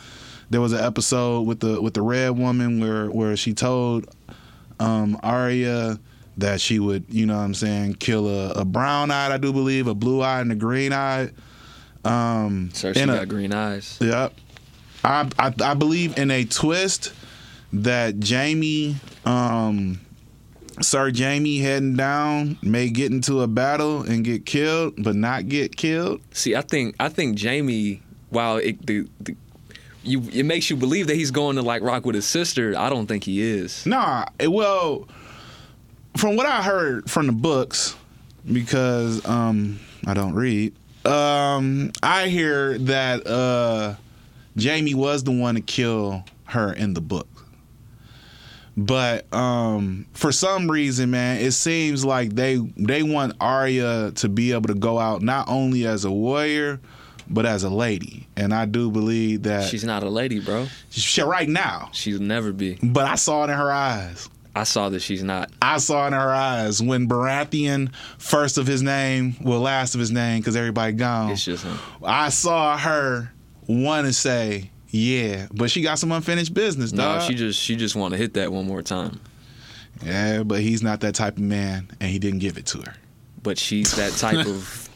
[0.50, 4.06] there was an episode with the with the red woman where where she told
[4.80, 5.98] um Arya
[6.38, 9.52] that she would, you know what I'm saying, kill a, a brown eyed, I do
[9.52, 11.32] believe, a blue eyed and a green eyed.
[12.04, 13.98] Um Cersei in a- got green eyes.
[14.00, 14.34] Yep.
[15.04, 17.12] I, I I believe in a twist
[17.74, 18.96] that Jaime,
[19.26, 20.00] um,
[20.80, 25.76] Sir Jaime heading down may get into a battle and get killed, but not get
[25.76, 26.20] killed.
[26.32, 29.36] See, I think I think Jaime, while it the, the
[30.02, 32.74] you it makes you believe that he's going to like rock with his sister.
[32.76, 33.86] I don't think he is.
[33.86, 35.06] Nah, it- well,
[36.16, 37.94] from what I heard from the books,
[38.50, 40.74] because um I don't read,
[41.06, 43.94] um I hear that uh
[44.60, 47.28] Jaime was the one to kill her in the book.
[48.76, 54.52] But um for some reason, man, it seems like they they want Arya to be
[54.52, 56.80] able to go out not only as a warrior,
[57.30, 58.26] but as a lady.
[58.36, 60.66] And I do believe that She's not a lady, bro.
[60.90, 61.90] she, right now.
[61.92, 62.78] She'll never be.
[62.82, 64.28] But I saw it in her eyes.
[64.56, 65.50] I saw that she's not.
[65.60, 70.12] I saw in her eyes when Baratheon, first of his name, well, last of his
[70.12, 71.30] name, because everybody gone.
[71.30, 71.76] It's just him.
[72.04, 73.32] I saw her
[73.66, 77.22] want to say, yeah, but she got some unfinished business, No, dog.
[77.22, 79.20] she just she just want to hit that one more time.
[80.04, 82.94] yeah, but he's not that type of man, and he didn't give it to her.
[83.42, 84.88] But she's that type of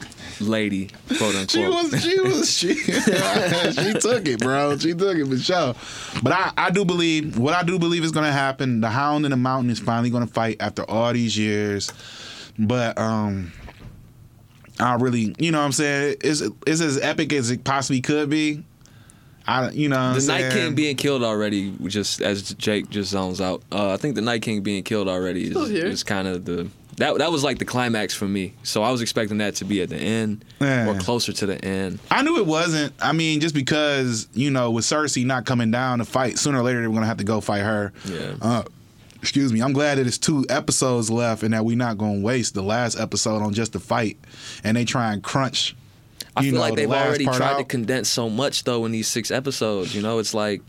[0.40, 1.50] lady, quote unquote.
[1.50, 4.76] She was, she was, she, she took it, bro.
[4.76, 5.74] She took it for sure.
[6.20, 8.80] But I, I do believe, what I do believe is going to happen.
[8.80, 11.92] The Hound in the Mountain is finally going to fight after all these years.
[12.58, 13.52] But um,
[14.80, 18.28] I really, you know, what I'm saying, it's it's as epic as it possibly could
[18.28, 18.64] be.
[19.46, 20.48] I, you know, what I'm the saying?
[20.48, 23.62] Night King being killed already, just as Jake just zones out.
[23.70, 27.18] Uh, I think the Night King being killed already Still is, kind of the that
[27.18, 28.54] that was like the climax for me.
[28.62, 30.88] So I was expecting that to be at the end Yeah.
[30.88, 31.98] or closer to the end.
[32.10, 32.92] I knew it wasn't.
[33.02, 36.62] I mean, just because you know, with Cersei not coming down to fight, sooner or
[36.62, 37.92] later they were gonna have to go fight her.
[38.06, 38.34] Yeah.
[38.40, 38.62] Uh,
[39.20, 39.60] excuse me.
[39.60, 42.98] I'm glad that it's two episodes left, and that we're not gonna waste the last
[42.98, 44.16] episode on just the fight,
[44.62, 45.74] and they try and crunch.
[46.36, 49.08] I feel know, like they've last already tried to condense so much though in these
[49.08, 49.94] six episodes.
[49.94, 50.62] You know, it's like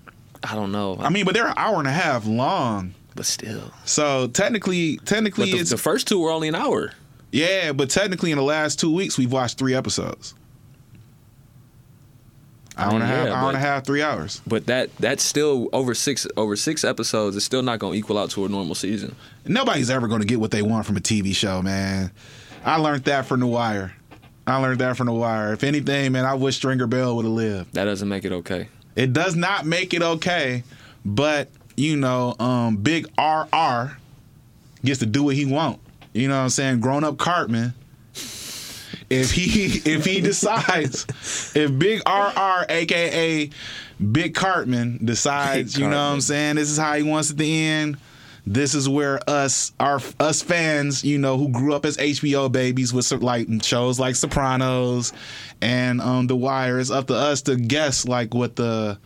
[0.44, 3.72] I don't know, I mean, but they're an hour and a half long, but still.
[3.86, 6.92] so technically, technically, the, it's the first two were only an hour.
[7.32, 7.72] yeah.
[7.72, 10.36] But technically, in the last two weeks, we've watched three episodes.
[12.78, 14.42] Hour and a mean, half, yeah, hour and a half, three hours.
[14.46, 17.38] But that that's still over six over six episodes.
[17.38, 19.16] It's still not going to equal out to a normal season.
[19.46, 22.12] Nobody's ever going to get what they want from a TV show, man.
[22.66, 23.94] I learned that from The Wire.
[24.48, 25.54] I learned that from The Wire.
[25.54, 27.74] If anything, man, I wish Stringer Bell would have lived.
[27.74, 28.68] That doesn't make it okay.
[28.96, 30.64] It does not make it okay,
[31.04, 33.98] but you know, um, Big RR
[34.84, 35.80] gets to do what he want.
[36.14, 36.80] You know what I'm saying?
[36.80, 37.74] Grown up Cartman.
[39.10, 41.06] If he if he decides,
[41.56, 43.50] if Big RR, aka
[44.12, 47.38] Big Cartman, decides, Big you know what I'm saying, this is how he wants it
[47.38, 47.98] to end,
[48.48, 52.94] This is where us, our us fans, you know, who grew up as HBO babies
[52.94, 55.14] with like shows like Sopranos
[55.62, 59.00] and um, The Wire, it's up to us to guess like what the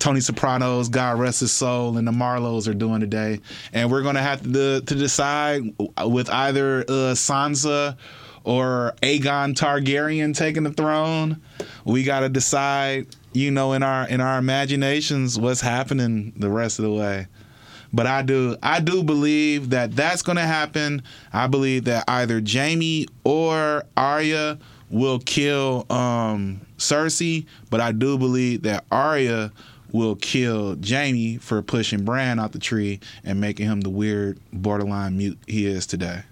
[0.00, 3.40] Tony Sopranos, God rest his soul, and the Marlos are doing today,
[3.72, 5.62] and we're gonna have to to decide
[6.04, 7.96] with either uh, Sansa
[8.44, 11.40] or Aegon Targaryen taking the throne.
[11.84, 16.78] We got to decide, you know, in our in our imaginations, what's happening the rest
[16.78, 17.26] of the way.
[17.92, 21.02] But I do I do believe that that's going to happen.
[21.32, 24.58] I believe that either Jaime or Arya
[24.90, 29.52] will kill um, Cersei, but I do believe that Arya
[29.92, 35.16] will kill Jaime for pushing Bran out the tree and making him the weird borderline
[35.18, 36.22] mute he is today.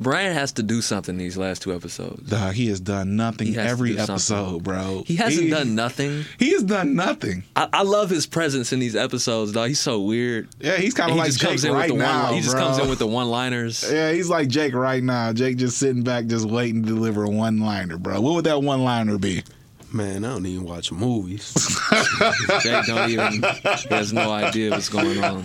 [0.00, 2.30] Brian has to do something these last two episodes.
[2.30, 4.12] Dog, he has done nothing has every do something.
[4.14, 5.02] episode, bro.
[5.06, 6.24] He hasn't done nothing.
[6.38, 7.42] He has done nothing.
[7.56, 9.68] I, I love his presence in these episodes, dog.
[9.68, 10.48] He's so weird.
[10.60, 12.24] Yeah, he's kind of he like just Jake comes in right with the now.
[12.26, 12.34] one.
[12.34, 12.62] He just bro.
[12.62, 13.84] comes in with the one-liners.
[13.98, 15.32] Yeah, he's like Jake right now.
[15.32, 18.20] Jake just sitting back, just waiting to deliver a one liner, bro.
[18.20, 19.42] What would that one liner be?
[19.90, 21.54] Man, I don't even watch movies.
[22.62, 23.42] Jake don't even.
[23.90, 25.44] Has no idea what's going on.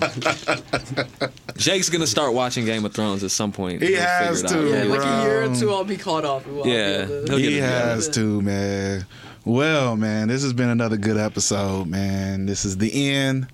[1.55, 3.81] Jake's gonna start watching Game of Thrones at some point.
[3.81, 4.65] He He'll has to, out.
[4.65, 6.45] Yeah, Yeah, like a year or two, I'll be caught up.
[6.45, 9.05] I'll Yeah, to- he'll get He it has to, man.
[9.45, 12.45] Well, man, this has been another good episode, man.
[12.45, 13.47] This is the end.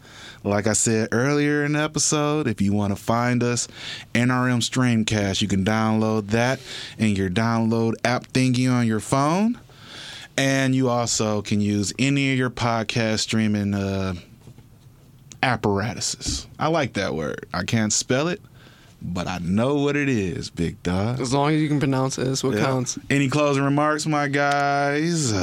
[0.43, 3.67] Like I said earlier in the episode, if you want to find us,
[4.15, 6.59] NRM Streamcast, you can download that
[6.97, 9.59] in your download app thingy on your phone.
[10.39, 14.13] And you also can use any of your podcast streaming uh,
[15.43, 16.47] apparatuses.
[16.57, 17.45] I like that word.
[17.53, 18.41] I can't spell it,
[19.01, 21.19] but I know what it is, big dog.
[21.19, 22.63] As long as you can pronounce it, that's what Yeah.
[22.65, 22.97] counts.
[23.09, 25.33] Any closing remarks, my guys?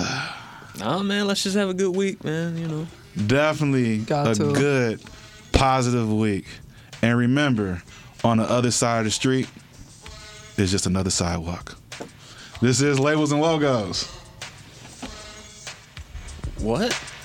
[0.78, 1.26] Nah, man.
[1.26, 2.56] Let's just have a good week, man.
[2.56, 2.86] You know.
[3.26, 4.52] definitely Got a to.
[4.52, 5.00] good,
[5.52, 6.46] positive week.
[7.02, 7.82] And remember,
[8.24, 9.48] on the other side of the street,
[10.56, 11.76] there's just another sidewalk.
[12.62, 14.08] This is Labels and Logos.
[16.58, 17.15] What?